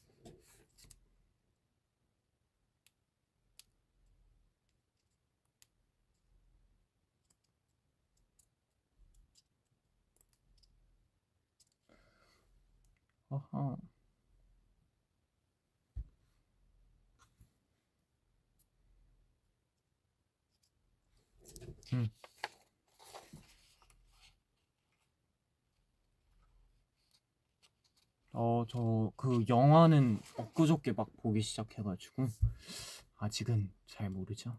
어허. 13.29 13.77
음. 21.93 22.09
어, 28.31 28.63
저 28.69 29.11
그 29.17 29.43
영화는 29.49 30.19
엊그저께 30.37 30.93
막 30.93 31.09
보기 31.17 31.41
시작해가지고 31.41 32.27
아직은 33.17 33.71
잘 33.87 34.09
모르죠. 34.09 34.57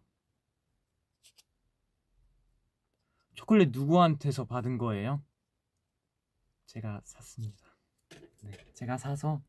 초콜릿 3.35 3.71
누구한테서 3.71 4.45
받은 4.45 4.77
거예요? 4.77 5.23
제가 6.67 7.01
샀습니다. 7.05 7.68
네, 8.41 8.53
제가 8.75 8.97
사서 8.97 9.43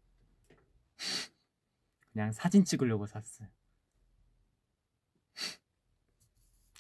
그냥 2.12 2.32
사진 2.32 2.66
찍으려고 2.66 3.06
샀어요. 3.06 3.48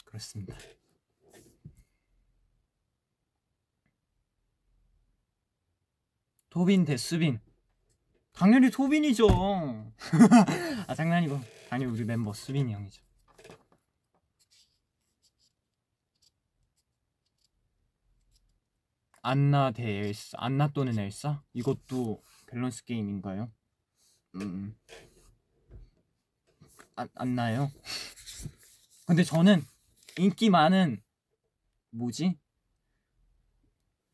그렇습니다. 0.05 0.57
토빈 6.49 6.83
대 6.83 6.97
수빈. 6.97 7.39
당연히 8.33 8.71
토빈이죠. 8.71 9.27
아 10.87 10.95
장난이고 10.95 11.39
당연히 11.69 11.91
우리 11.91 12.03
멤버 12.05 12.33
수빈이 12.33 12.73
형이죠. 12.73 13.03
안나 19.21 19.71
대 19.71 19.83
엘사. 19.83 20.37
안나 20.39 20.69
또는 20.69 20.97
엘사? 20.97 21.43
이것도 21.53 22.23
밸런스 22.47 22.85
게임인가요? 22.85 23.51
음. 24.35 24.75
안, 26.95 27.09
안나요? 27.15 27.71
근데 29.05 29.23
저는 29.23 29.63
인기 30.17 30.49
많은 30.49 31.01
뭐지? 31.91 32.37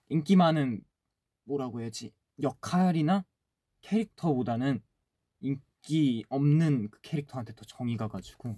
인기 0.09 0.35
많은 0.35 0.83
뭐라고 1.43 1.81
해야지? 1.81 2.13
역할이나 2.41 3.25
캐릭터보다는 3.81 4.81
인기 5.41 6.25
없는 6.29 6.89
그 6.89 6.99
캐릭터한테 7.01 7.53
더 7.53 7.63
정이 7.65 7.97
가가지고 7.97 8.57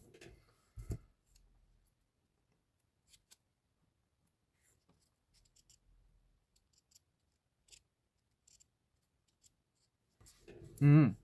음 10.81 11.15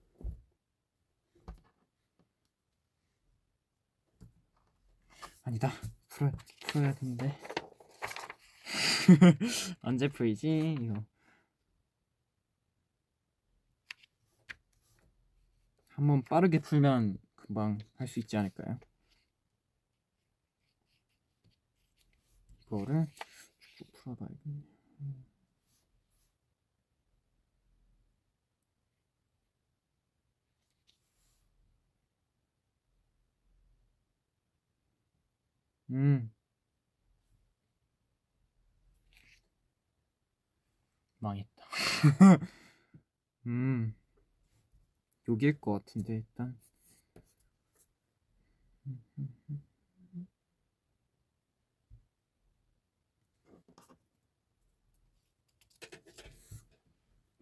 아니다 5.43 5.71
프로 6.09 6.31
풀어야 6.67 6.93
된대. 6.95 7.37
언제 9.81 10.07
풀지? 10.07 10.75
이거. 10.79 11.03
한번 15.89 16.23
빠르게 16.23 16.59
풀면 16.59 17.17
금방 17.35 17.77
할 17.97 18.07
수 18.07 18.19
있지 18.19 18.37
않을까요? 18.37 18.79
이거를 22.65 23.07
쭉 23.77 23.91
풀어봐야겠네. 23.93 24.72
음. 35.93 36.31
망했다. 41.19 41.63
음. 43.47 43.95
여기일 45.27 45.59
것 45.61 45.73
같은데, 45.73 46.15
일단. 46.15 46.57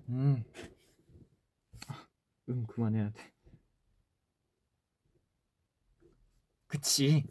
음. 0.10 0.44
아, 1.88 2.06
음, 2.50 2.68
그만해야 2.68 3.12
돼. 3.12 3.32
그치. 6.68 7.26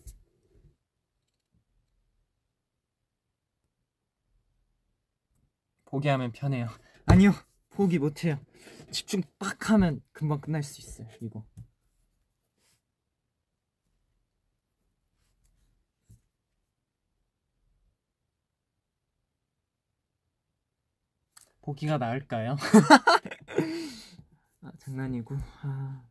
포기하면 5.91 6.33
편해요. 6.33 6.69
아니요, 7.07 7.33
포기 7.71 7.99
못해요. 7.99 8.39
집중 8.91 9.23
빡 9.39 9.71
하면 9.71 10.03
금방 10.13 10.41
끝날 10.41 10.63
수 10.63 10.81
있어요. 10.81 11.09
이거. 11.21 11.45
포기가 21.63 21.99
나을까요? 21.99 22.57
아, 24.63 24.73
장난이고. 24.79 25.37
아. 25.63 26.03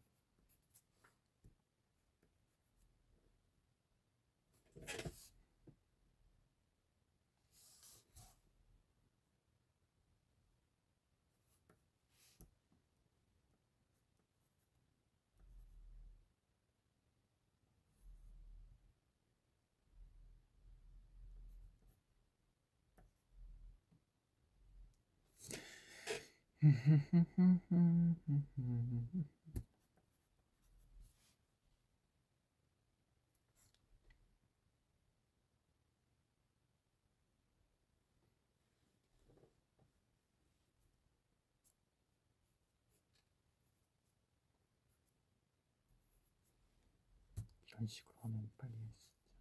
이런 47.68 47.88
식으로 47.88 48.16
하면 48.22 48.50
빨리 48.58 48.74
할수 48.78 49.06
있지. 49.08 49.40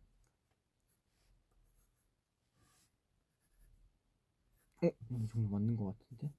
어? 4.82 4.90
이 5.22 5.28
정도 5.28 5.48
맞는 5.48 5.76
것 5.76 5.96
같은데? 5.98 6.32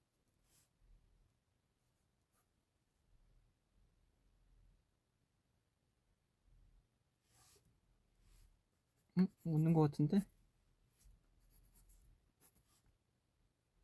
응? 9.19 9.27
맞는 9.43 9.73
것 9.73 9.81
같은데? 9.91 10.21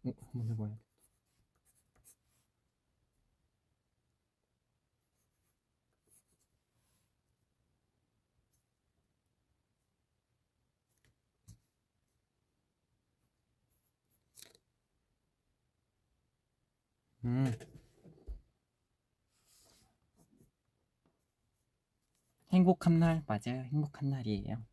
어, 0.06 0.14
한번 0.32 0.50
해봐야겠다. 0.52 0.80
음. 17.26 17.54
행복한 22.52 22.98
날 22.98 23.24
맞아요. 23.28 23.66
행복한 23.72 24.10
날이에요. 24.10 24.66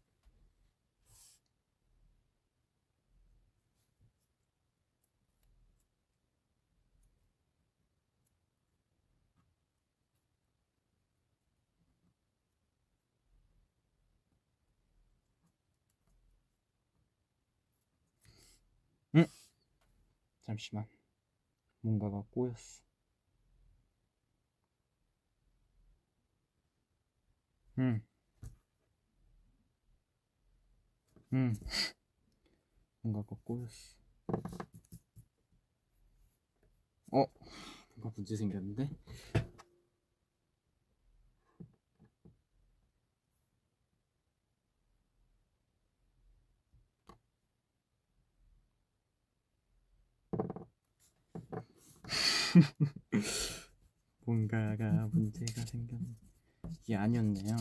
음. 19.15 19.27
잠시만. 20.53 20.87
뭔가가 21.81 22.23
꼬였어. 22.31 22.83
음. 27.79 28.03
음. 31.33 31.55
뭔가가 33.01 33.37
꼬였어. 33.45 33.97
어? 37.13 37.27
뭔가 37.95 38.13
문제 38.17 38.37
생겼는데? 38.37 38.91
뭔가가 54.25 55.09
문제가 55.13 55.65
생겼네. 55.67 56.17
이게 56.83 56.97
아니었네요. 56.97 57.57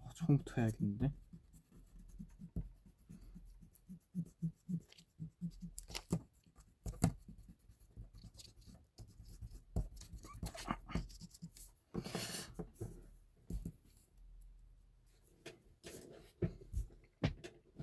어, 0.00 0.10
처음부터 0.14 0.54
해야겠는데? 0.60 1.12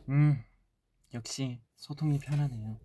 음, 0.09 0.43
역시 1.31 1.61
소통이 1.77 2.19
편하네요. 2.19 2.77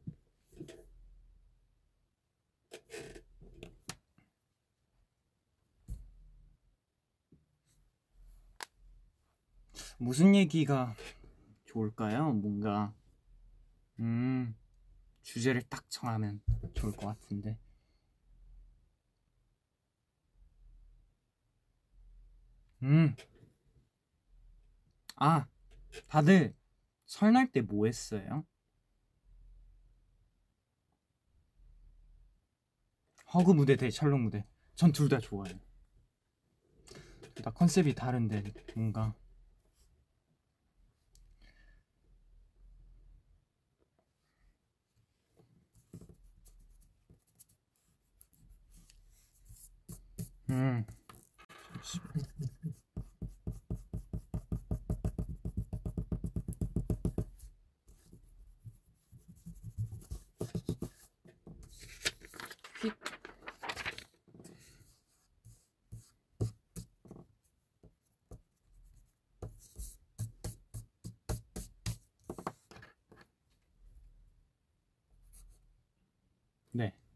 무슨 9.98 10.36
얘기가 10.36 10.94
좋을까요? 11.64 12.34
뭔가, 12.34 12.94
음, 13.98 14.54
주제를 15.24 15.62
딱 15.62 15.90
정하면 15.90 16.40
좋을 16.74 16.92
것 16.92 17.08
같은데. 17.08 17.58
음, 22.84 23.16
아, 25.16 25.46
다들 26.08 26.54
설날 27.06 27.50
때 27.50 27.62
뭐 27.62 27.86
했어요? 27.86 28.44
허그 33.34 33.52
무대 33.52 33.76
대 33.76 33.88
철록 33.90 34.20
무대. 34.20 34.44
전 34.74 34.90
둘 34.92 35.08
다 35.08 35.18
좋아요. 35.20 35.60
둘 37.34 37.42
다 37.44 37.50
컨셉이 37.52 37.94
다른데 37.94 38.42
뭔가 38.74 39.14
음. 50.50 50.84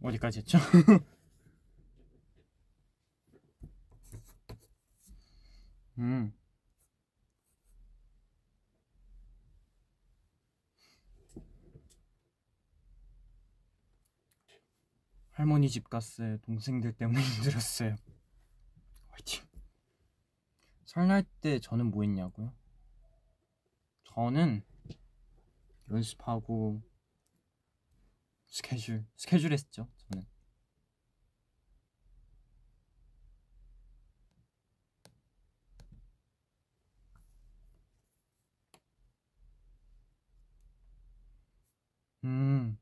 어디까지 0.03 0.38
했죠? 0.40 0.59
음. 5.98 6.32
할머니 15.32 15.68
집 15.70 15.88
갔어요. 15.88 16.38
동생들 16.38 16.92
때문에 16.92 17.20
힘들었어요. 17.24 17.96
화이팅. 19.09 19.42
설날 20.84 21.24
때 21.40 21.59
저는 21.59 21.86
뭐 21.86 22.03
했냐고요? 22.03 22.53
저는 24.05 24.62
연습하고 25.90 26.82
스케줄 28.51 29.05
스케줄 29.16 29.53
했죠. 29.53 29.88
저는. 30.11 30.24
음. 42.24 42.78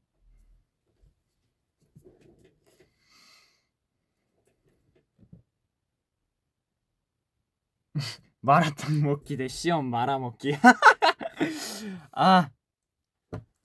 마라탕 8.40 9.00
먹기 9.02 9.36
대 9.36 9.48
시험 9.48 9.86
말아 9.86 10.18
먹기. 10.18 10.56
아, 12.12 12.50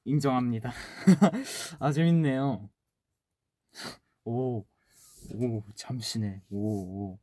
인정합니다. 0.05 0.71
아, 1.79 1.91
재밌네요. 1.91 2.69
오, 4.25 4.65
오, 5.33 5.63
잠시네. 5.75 6.41
오, 6.49 6.57
오. 7.13 7.19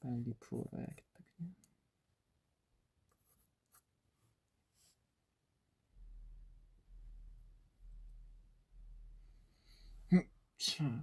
빨리 0.00 0.34
부어야겠다 0.40 1.09
그냥. 10.60 11.02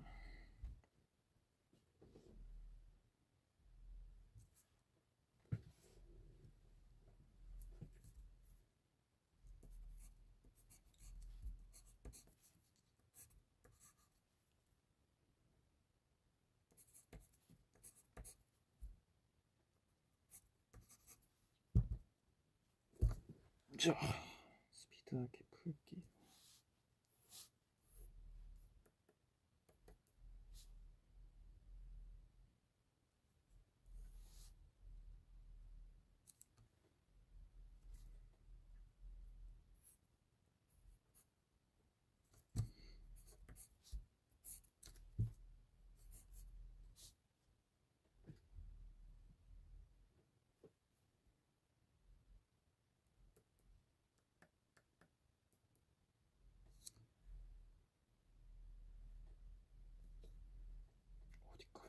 자. 23.78 23.94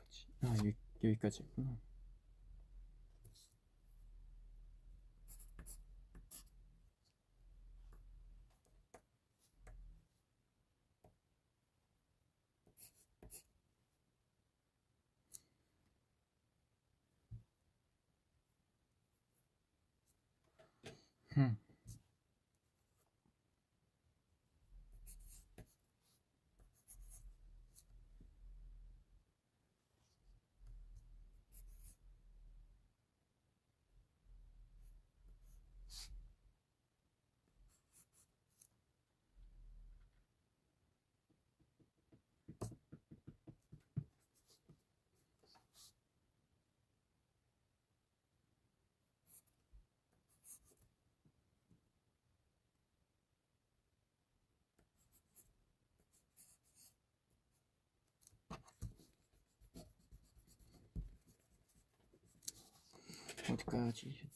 어디까지? 0.09 0.27
아 0.41 0.57
여기 0.57 0.75
여기까지 1.03 1.43
했구나. 1.43 1.77
흠. 21.35 21.55
어디까지? 63.69 64.09
했지? 64.09 64.29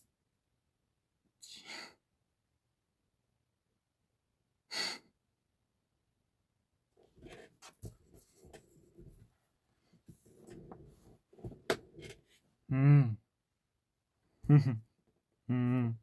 음. 12.71 13.17
음. 15.49 16.02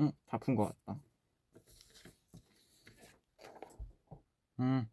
응, 0.00 0.12
다 0.26 0.38
푼 0.38 0.54
것 0.56 0.66
같다. 0.84 0.98
음. 4.60 4.88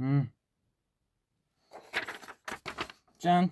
음. 0.00 0.32
짠. 3.18 3.50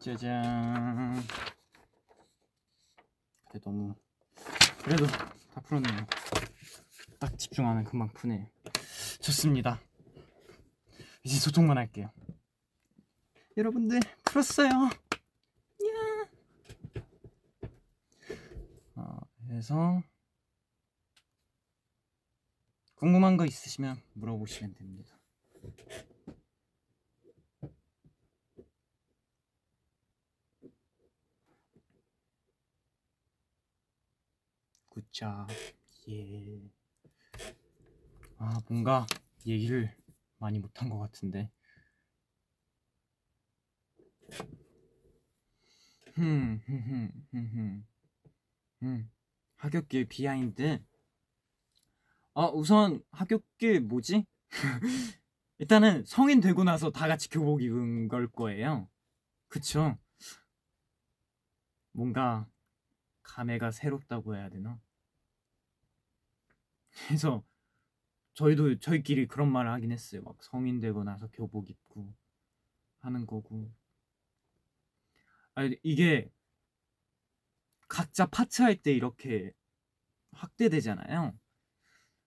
짜잔. 0.00 1.22
그래 3.48 3.60
너무 3.62 3.94
그래도 4.82 5.06
다 5.06 5.60
풀었네요. 5.60 6.06
딱 7.18 7.38
집중하면 7.38 7.84
금방 7.84 8.08
푸네요. 8.08 8.46
좋습니다. 9.20 9.80
이제 11.22 11.36
소통만 11.38 11.76
할게요. 11.76 12.10
여러분들 13.56 14.00
풀었어요. 14.30 14.68
야. 14.68 14.90
어, 18.94 19.18
그래서 19.48 20.00
궁금한 22.94 23.36
거 23.36 23.44
있으시면 23.44 24.00
물어보시면 24.12 24.74
됩니다. 24.74 25.18
굿잡 34.90 35.48
예. 36.08 36.70
아 38.38 38.60
뭔가 38.68 39.06
얘기를 39.44 39.92
많이 40.38 40.60
못한 40.60 40.88
것 40.88 41.00
같은데. 41.00 41.50
흠 46.14 46.60
흠 46.66 46.78
흠 46.78 47.10
흠흠. 47.32 47.82
음. 48.82 49.10
하굣길 49.56 50.06
behind. 50.06 50.82
아 52.34 52.46
우선 52.46 53.02
하굣길 53.10 53.80
뭐지? 53.82 54.24
일단은 55.58 56.04
성인 56.06 56.40
되고 56.40 56.64
나서 56.64 56.90
다 56.90 57.06
같이 57.06 57.28
교복 57.28 57.62
입은 57.62 58.08
걸 58.08 58.28
거예요. 58.28 58.88
그쵸? 59.48 59.98
뭔가 61.92 62.48
감회가 63.22 63.70
새롭다고 63.70 64.36
해야 64.36 64.48
되나? 64.48 64.80
그래서 67.06 67.44
저희도 68.34 68.78
저희끼리 68.78 69.26
그런 69.26 69.50
말을 69.52 69.70
하긴 69.72 69.92
했어요. 69.92 70.22
막 70.22 70.42
성인 70.42 70.80
되고 70.80 71.04
나서 71.04 71.28
교복 71.28 71.68
입고 71.68 72.14
하는 73.00 73.26
거고. 73.26 73.70
아 75.54 75.68
이게 75.82 76.30
각자 77.88 78.26
파츠할 78.26 78.76
때 78.76 78.92
이렇게 78.92 79.52
확대되잖아요. 80.32 81.34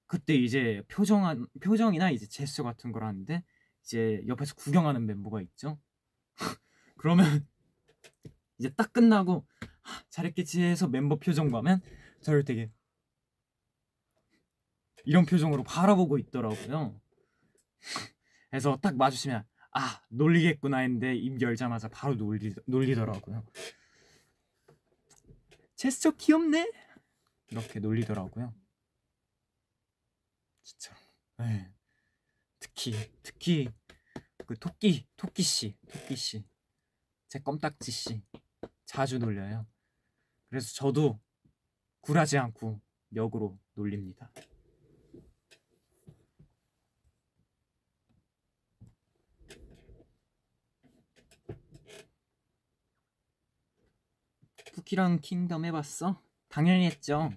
그때 0.08 0.36
이제 0.36 0.84
표정 0.88 1.48
표정이나 1.62 2.12
이제 2.12 2.28
제스처 2.28 2.64
같은 2.64 2.92
걸 2.92 3.04
하는데 3.04 3.44
이제 3.82 4.22
옆에서 4.28 4.56
구경하는 4.56 5.06
멤버가 5.06 5.42
있죠. 5.42 5.80
그러면 6.98 7.48
이제 8.60 8.70
딱 8.76 8.94
끝나고 8.94 9.48
잘했겠지 10.10 10.62
해서 10.62 10.88
멤버 10.88 11.18
표정 11.18 11.50
보면 11.50 11.82
저를 12.22 12.44
되게 12.44 12.72
이런 15.06 15.26
표정으로 15.26 15.64
바라보고 15.64 16.18
있더라고요. 16.18 17.00
그래서 18.50 18.78
딱 18.82 18.96
마주치면 18.96 19.44
아 19.74 20.02
놀리겠구나 20.10 20.78
했는데 20.80 21.16
입 21.16 21.42
열자마자 21.42 21.88
바로 21.88 22.16
놀리, 22.16 22.54
놀리더라고요. 22.66 23.46
제스처 25.76 26.12
귀엽네? 26.12 26.72
이렇게 27.50 27.80
놀리더라고요. 27.80 28.54
진짜. 30.62 30.96
네. 31.38 31.74
특히 32.60 32.94
특히 33.22 33.70
그 34.46 34.58
토끼 34.58 35.08
토끼 35.18 35.44
씨 35.44 35.76
토끼 35.92 36.16
씨제 36.16 37.40
껌딱지 37.44 37.92
씨 37.92 38.24
자주 38.86 39.18
놀려요. 39.18 39.68
그래서 40.50 40.74
저도 40.74 41.20
굴하지 42.02 42.38
않고 42.38 42.80
역으로 43.16 43.60
놀립니다. 43.74 44.32
쿠키랑 54.74 55.20
킹덤 55.22 55.66
해봤어? 55.66 56.20
당연히 56.50 56.88
했죠. 56.88 57.32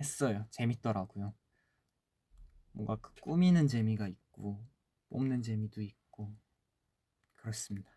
했어요. 0.00 0.46
재밌더라고요. 0.50 1.34
뭔가 2.72 2.96
그 2.96 3.12
꾸미는 3.20 3.66
재미가 3.66 4.06
있고 4.06 4.64
뽑는 5.08 5.42
재미도 5.42 5.82
있고 5.82 6.32
그렇습니다. 7.34 7.90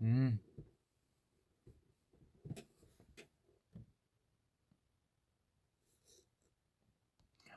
음. 0.00 0.38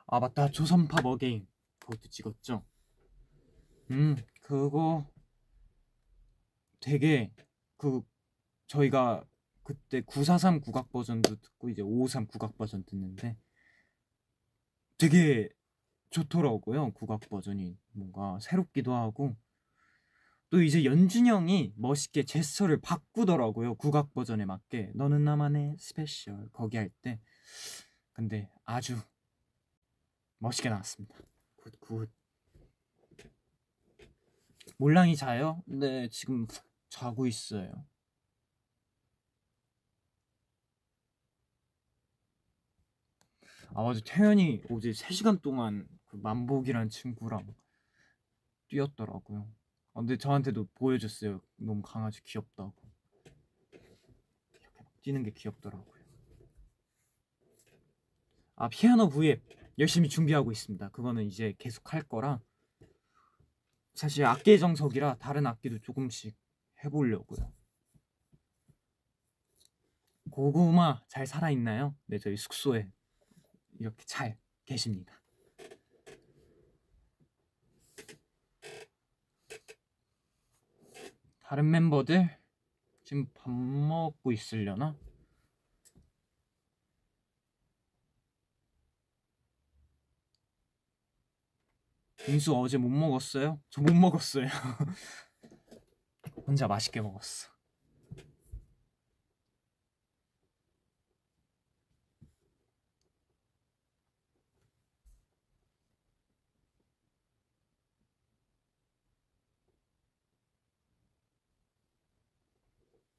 아 0.07 0.19
맞다 0.19 0.51
조선팝 0.51 1.05
어게인 1.05 1.47
그것도 1.85 2.09
찍었죠? 2.09 2.65
음 3.91 4.15
그거 4.41 5.05
되게 6.79 7.31
그 7.77 8.01
저희가 8.67 9.23
그때 9.63 10.01
943 10.01 10.61
국악 10.61 10.91
버전도 10.91 11.35
듣고 11.35 11.69
이제 11.69 11.81
553 11.81 12.27
국악 12.27 12.57
버전 12.57 12.83
듣는데 12.83 13.37
되게 14.97 15.49
좋더라고요 16.09 16.91
국악 16.93 17.21
버전이 17.29 17.77
뭔가 17.93 18.39
새롭기도 18.41 18.93
하고. 18.93 19.35
또 20.51 20.61
이제 20.61 20.85
연준이 20.85 21.29
형이 21.29 21.73
멋있게 21.75 22.23
제스처를 22.23 22.79
바꾸더라고요 22.79 23.75
국악 23.75 24.13
버전에 24.13 24.45
맞게 24.45 24.91
너는 24.93 25.23
나만의 25.25 25.75
special. 25.79 26.47
거기 26.53 26.77
할 26.77 26.89
때. 27.01 27.19
근데 28.13 28.49
아주 28.63 28.95
멋있게 30.37 30.69
나왔습니다 30.69 31.15
good 31.65 31.79
good. 31.79 32.11
몰랑이 34.77 35.15
자요? 35.15 35.63
네 35.65 36.07
지금 36.09 36.45
자고 36.89 37.25
있어요. 37.25 37.87
아 43.73 43.81
맞아. 43.81 43.99
태연이 44.05 44.61
어제 44.69 44.93
3시간 44.93 45.39
동안 45.39 45.87
그 46.05 46.17
만복이란 46.17 46.89
친구랑 46.89 47.55
뛰었더라고요. 48.67 49.51
아, 49.93 50.01
근데 50.01 50.17
저한테도 50.17 50.67
보여줬어요. 50.75 51.41
너무 51.55 51.81
강아지 51.81 52.21
귀엽다고. 52.23 52.75
이렇게 53.71 54.67
막 54.77 55.01
뛰는 55.01 55.23
게 55.23 55.31
귀엽더라고요. 55.31 55.95
아 58.55 58.69
피아노 58.69 59.09
V앱 59.09 59.64
열심히 59.77 60.09
준비하고 60.09 60.51
있습니다 60.51 60.89
그거는 60.89 61.23
이제 61.25 61.53
계속 61.57 61.93
할 61.93 62.01
거라 62.01 62.41
사실 63.93 64.25
악기 64.25 64.57
정석이라 64.59 65.17
다른 65.19 65.45
악기도 65.45 65.79
조금씩 65.79 66.35
해보려고요 66.83 67.51
고구마 70.31 71.01
잘 71.07 71.25
살아있나요? 71.25 71.95
네 72.07 72.17
저희 72.17 72.35
숙소에 72.35 72.89
이렇게 73.79 74.03
잘 74.05 74.37
계십니다. 74.65 75.13
다른 81.39 81.69
멤버들 81.69 82.37
지금 83.03 83.27
밥 83.33 83.51
먹고 83.51 84.31
있으려나? 84.31 84.97
인수 92.27 92.55
어제 92.55 92.77
못 92.77 92.89
먹었어요? 92.89 93.59
저 93.69 93.81
못 93.81 93.93
먹었어요. 93.93 94.47
혼자 96.47 96.67
맛있게 96.67 97.01
먹었어. 97.01 97.49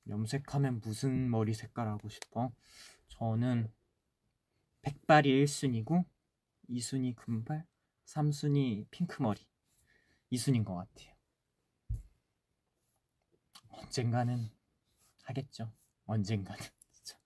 염색하면 0.08 0.80
무슨 0.80 1.28
머리 1.30 1.52
색깔 1.52 1.88
하고 1.88 2.08
싶어? 2.08 2.52
저는 3.08 3.70
백발이 4.82 5.44
1순위고 5.44 6.04
2순위 6.68 7.14
금발, 7.16 7.66
3순위 8.06 8.86
핑크머리. 8.90 9.40
2순위인 10.30 10.64
것 10.64 10.74
같아요. 10.74 11.14
언젠가는 13.70 14.50
하겠죠. 15.24 15.72
언젠가는. 16.06 16.58
진짜. 16.92 17.18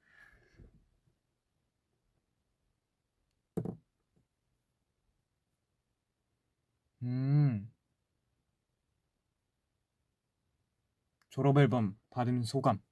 음. 7.02 7.70
졸업 11.30 11.58
앨범 11.58 11.96
받은 12.10 12.42
소감. 12.42 12.82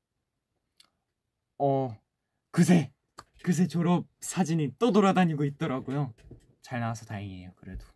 어, 1.58 1.96
그새 2.50 2.92
그새 3.42 3.66
졸업 3.66 4.06
사진이 4.20 4.74
또 4.78 4.92
돌아다니고 4.92 5.44
있더라고요. 5.44 6.14
잘 6.68 6.80
나와서 6.80 7.06
다행이에요. 7.06 7.52
그래도. 7.56 7.86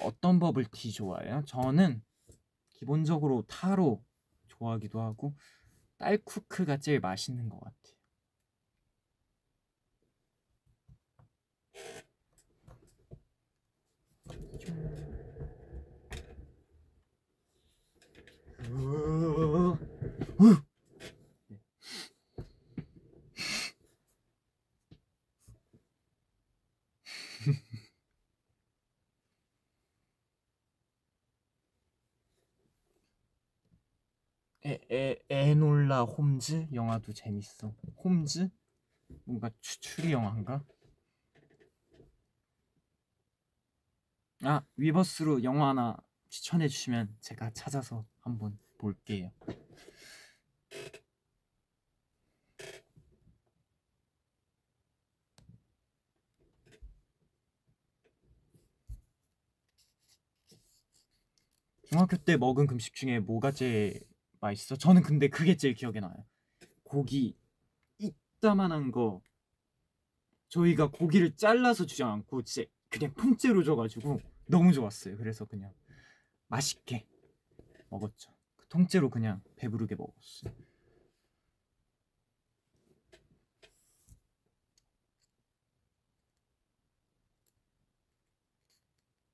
어떤 0.00 0.38
버블티 0.38 0.92
좋아해요? 0.92 1.42
저는 1.44 2.04
기본적으로 2.68 3.42
타로 3.48 4.04
좋아하기도 4.46 5.00
하고 5.00 5.34
딸쿠크가 5.98 6.76
제일 6.76 7.00
맛있는 7.00 7.48
것 7.48 7.58
같아요. 7.58 7.98
으, 20.40 20.69
에, 34.70 34.78
에, 34.88 35.18
에 35.28 35.54
놀라 35.56 36.02
홈즈 36.04 36.68
영화도 36.72 37.12
재밌어. 37.12 37.74
홈즈? 38.04 38.48
뭔가 39.24 39.50
추, 39.60 39.80
추리 39.80 40.12
영화인가? 40.12 40.64
아, 44.44 44.62
위버스로 44.76 45.42
영화 45.42 45.70
하나 45.70 45.96
추천해 46.28 46.68
주시면 46.68 47.16
제가 47.20 47.50
찾아서 47.50 48.06
한번 48.20 48.58
볼게요. 48.78 49.32
중학교 61.88 62.16
때 62.16 62.36
먹은 62.36 62.68
금식 62.68 62.94
중에 62.94 63.18
뭐가 63.18 63.50
제일 63.50 64.00
맛있어? 64.40 64.76
저는 64.76 65.02
근데 65.02 65.28
그게 65.28 65.56
제일 65.56 65.74
기억에 65.74 66.00
나요. 66.00 66.26
고기 66.82 67.36
이따만한 67.98 68.90
거 68.90 69.22
저희가 70.48 70.90
고기를 70.90 71.36
잘라서 71.36 71.86
주지 71.86 72.02
않고 72.02 72.42
진짜 72.42 72.68
그냥 72.88 73.14
통째로 73.14 73.62
줘가지고 73.62 74.20
너무 74.46 74.72
좋았어요. 74.72 75.16
그래서 75.16 75.44
그냥 75.44 75.72
맛있게 76.48 77.06
먹었죠. 77.88 78.34
그 78.56 78.66
통째로 78.68 79.10
그냥 79.10 79.42
배부르게 79.56 79.94
먹었어요. 79.94 80.52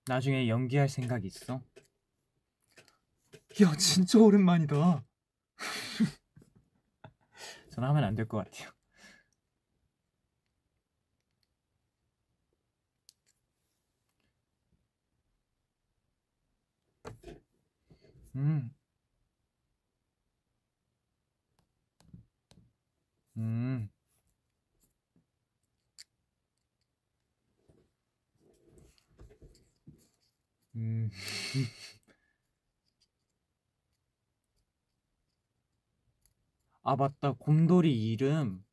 나중에 0.08 0.48
연기할 0.48 0.88
생각 0.88 1.24
있어? 1.24 1.62
야 3.62 3.74
진짜 3.76 4.18
오랜만이다. 4.20 5.02
저는 7.70 7.88
하면 7.88 8.04
안 8.04 8.14
될 8.14 8.26
것 8.28 8.38
같아요. 8.38 8.70
음. 18.36 18.70
음. 23.36 23.88
음. 30.76 31.10
아, 36.88 36.94
맞다. 36.94 37.32
곰돌이 37.32 38.12
이름. 38.12 38.64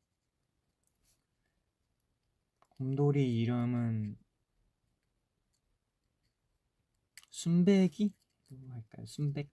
곰돌이 2.68 3.40
이름은 3.40 4.16
순백이? 7.30 8.14
뭐 8.46 8.72
할까요? 8.72 9.04
순백? 9.06 9.50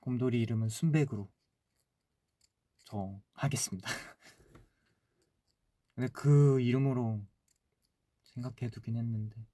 곰돌이 0.00 0.40
이름은 0.40 0.68
순백으로 0.68 1.28
정하겠습니다. 2.84 3.90
근데 5.96 6.08
그 6.12 6.60
이름으로 6.60 7.20
생각해 8.22 8.70
두긴 8.70 8.96
했는데 8.96 9.44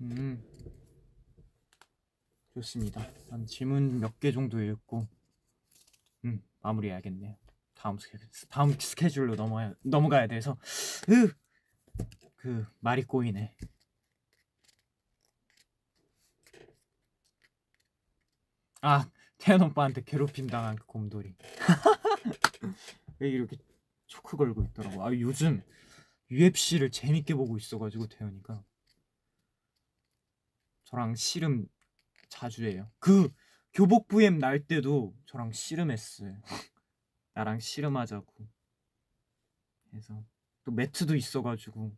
음 0.00 0.42
좋습니다. 2.52 3.00
한 3.30 3.46
질문 3.46 4.00
몇 4.00 4.20
개 4.20 4.30
정도 4.32 4.62
읽고 4.62 5.08
음 6.24 6.42
마무리해야겠네요. 6.60 7.36
다음 7.74 7.98
스케 7.98 8.18
다음 8.48 8.72
스케줄로 8.78 9.34
넘어야 9.36 9.72
넘어가야 9.82 10.26
돼서 10.26 10.56
으, 11.10 11.28
그 12.36 12.66
말이 12.80 13.02
꼬이네. 13.04 13.54
아 18.82 19.08
태연 19.38 19.62
오빠한테 19.62 20.02
괴롭힘 20.04 20.48
당한 20.48 20.76
그 20.76 20.86
곰돌이. 20.86 21.34
왜 23.18 23.28
이렇게 23.30 23.56
초크 24.06 24.36
걸고 24.36 24.62
있더라고. 24.64 25.04
아 25.04 25.12
요즘 25.14 25.62
UFC를 26.30 26.90
재밌게 26.90 27.34
보고 27.34 27.56
있어가지고 27.56 28.08
태연이가 28.08 28.62
저랑 30.88 31.14
씨름 31.16 31.66
자주 32.28 32.64
해요. 32.64 32.90
그 32.98 33.30
교복 33.74 34.08
부엠 34.08 34.38
날 34.38 34.66
때도 34.66 35.14
저랑 35.26 35.52
씨름했어요. 35.52 36.40
나랑 37.34 37.60
씨름하자고. 37.60 38.48
그래서 39.90 40.24
또 40.64 40.72
매트도 40.72 41.14
있어가지고 41.14 41.94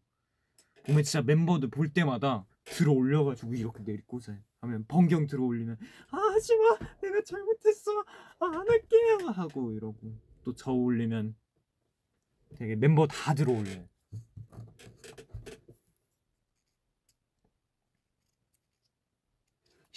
보면 0.87 1.03
진짜 1.05 1.23
멤버들 1.23 1.71
볼 1.71 1.93
때마다 1.93 2.47
들어 2.65 2.93
올려가지고 2.93 3.55
이렇게 3.55 3.83
내리꽂아요. 3.83 4.39
하면 4.63 4.85
번경 4.87 5.27
들어 5.27 5.45
올리면 5.45 5.79
아 6.11 6.17
하지마 6.17 6.79
내가 7.01 7.23
잘못했어 7.25 7.93
아, 8.41 8.47
안 8.47 8.69
할게요 8.69 9.29
하고 9.29 9.73
이러고 9.73 10.19
또 10.45 10.53
저 10.55 10.71
올리면 10.73 11.35
되게 12.57 12.75
멤버 12.77 13.07
다 13.07 13.35
들어 13.35 13.53
올려요. 13.53 13.89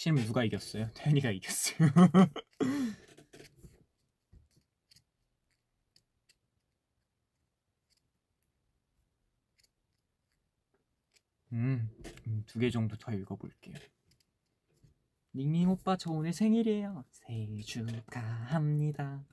씨름 0.04 0.18
누가 0.26 0.44
이겼어요? 0.44 0.90
태연이가 0.96 1.32
이겼어요. 1.32 1.88
음, 11.54 11.90
음, 12.28 12.44
두 12.48 12.60
개 12.60 12.70
정도 12.70 12.98
더 12.98 13.14
읽어볼게요. 13.14 13.76
닝닝 15.34 15.70
오빠 15.70 15.96
저 15.96 16.12
오늘 16.12 16.34
생일이에요. 16.34 17.06
생일 17.10 17.64
축하합니다. 17.64 19.26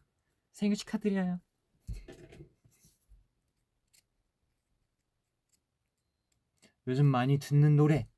생일 0.52 0.76
축하드려요. 0.76 1.40
요즘 6.86 7.06
많이 7.06 7.38
듣는 7.38 7.74
노래. 7.74 8.08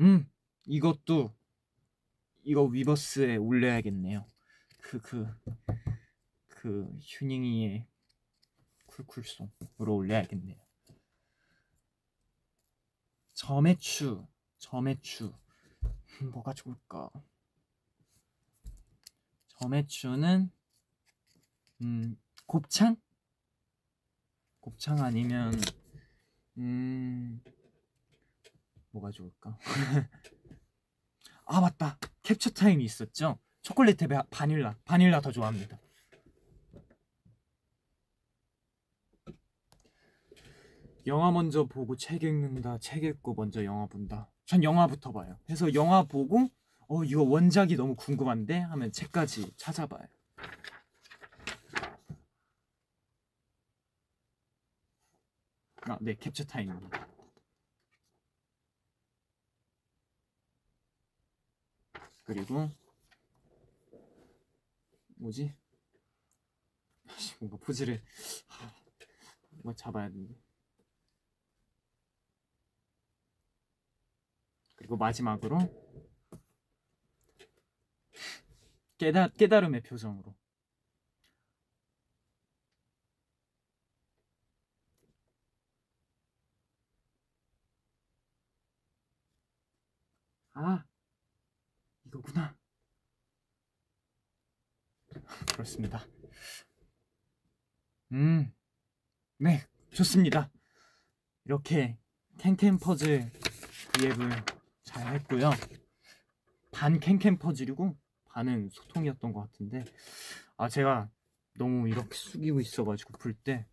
음, 0.00 0.26
이것도 0.64 1.38
이거 2.42 2.62
위버스에 2.64 3.36
올려야겠네요. 3.36 4.26
그그 4.82 5.28
그 6.48 6.98
휴닝이의 7.02 7.86
쿨쿨송으로 8.86 9.94
올려야겠네요. 9.94 10.56
점액추 13.34 14.26
점액추 14.58 15.32
뭐가 16.32 16.52
좋을까? 16.52 17.10
점액추는 19.48 20.50
음 21.82 22.16
곱창? 22.46 22.96
곱창 24.60 24.98
아니면 25.00 25.52
음 26.58 27.42
뭐가 28.90 29.10
좋을까? 29.10 29.58
아 31.52 31.60
맞다 31.60 31.98
캡처 32.22 32.50
타임이 32.50 32.84
있었죠? 32.84 33.36
초콜릿 33.62 33.96
대 33.96 34.06
바닐라 34.30 34.76
바닐라 34.84 35.20
더 35.20 35.32
좋아합니다. 35.32 35.80
영화 41.06 41.32
먼저 41.32 41.64
보고 41.64 41.96
책 41.96 42.22
읽는다. 42.22 42.78
책 42.78 43.02
읽고 43.02 43.34
먼저 43.34 43.64
영화 43.64 43.86
본다. 43.86 44.30
전 44.46 44.62
영화부터 44.62 45.10
봐요. 45.10 45.36
그래서 45.44 45.74
영화 45.74 46.04
보고 46.04 46.48
어 46.86 47.02
이거 47.02 47.24
원작이 47.24 47.74
너무 47.74 47.96
궁금한데 47.96 48.60
하면 48.60 48.92
책까지 48.92 49.52
찾아봐요. 49.56 50.06
아, 55.82 55.98
네, 56.00 56.14
캡처 56.14 56.44
타임입니다. 56.44 57.19
그리고 62.30 62.70
뭐지? 65.16 65.52
뭔가 67.40 67.56
포즈를 67.56 68.00
뭐 69.64 69.74
잡아야 69.74 70.08
되는데. 70.08 70.40
그리고 74.76 74.96
마지막으로 74.96 75.58
깨달, 78.96 79.30
깨달음의 79.30 79.82
표정으로 79.82 80.32
아 90.54 90.89
이거구나. 92.10 92.56
그렇습니다. 95.52 96.04
음 98.12 98.52
네 99.42 99.66
좋습니다. 99.94 100.50
이렇게 101.46 101.96
캔캔 102.36 102.78
퍼즐 102.78 103.32
V앱을 103.94 104.30
잘 104.82 105.14
했고요. 105.14 105.50
반 106.70 107.00
캔캔 107.00 107.38
퍼즐이고 107.38 107.96
반은 108.26 108.68
소통이었던 108.68 109.32
것 109.32 109.40
같은데 109.40 109.86
아 110.58 110.68
제가 110.68 111.10
너무 111.54 111.88
이렇게 111.88 112.14
숙이고 112.14 112.60
있어가지고 112.60 113.16
불때 113.16 113.66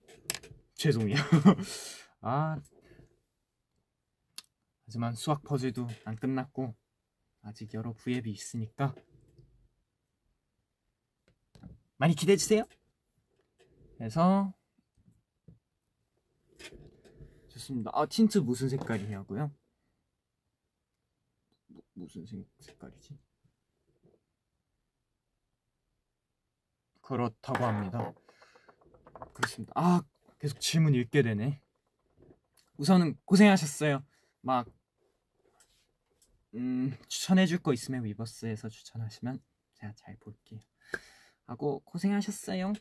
죄송해요. 0.76 1.18
아 2.22 2.62
하지만 4.86 5.14
수학 5.16 5.44
퍼즐도 5.44 5.86
안 6.06 6.16
끝났고 6.16 6.74
아직 7.48 7.74
여러 7.74 7.94
V앱이 7.94 8.30
있으니까 8.30 8.94
많이 11.96 12.14
기대해 12.14 12.36
주세요. 12.36 12.64
그래서 13.98 14.54
좋습니다. 17.48 17.90
아 17.94 18.06
틴트 18.06 18.40
무슨 18.40 18.68
색깔이냐고요? 18.68 19.52
뭐, 21.68 21.84
무슨 21.94 22.46
색깔이지? 22.60 23.18
그렇다고 27.02 27.64
합니다. 27.64 28.14
그렇습니다. 29.34 29.72
아 29.74 30.02
계속 30.38 30.60
질문 30.60 30.94
읽게 30.96 31.22
되네. 31.22 31.62
우선은 32.76 33.18
고생하셨어요. 33.24 34.04
막 34.42 34.68
음, 36.56 36.96
추천해줄 37.08 37.60
거 37.60 37.74
있으면 37.74 38.04
위버스에서 38.06 38.70
추천하시면 38.70 39.40
제가 39.76 39.94
잘 39.96 40.16
볼게요. 40.20 40.60
하고 41.46 41.80
고생하셨어요. 41.80 42.74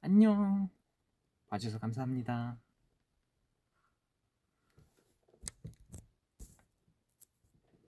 안녕. 0.00 0.70
봐주셔서 1.48 1.78
감사합니다. 1.78 2.58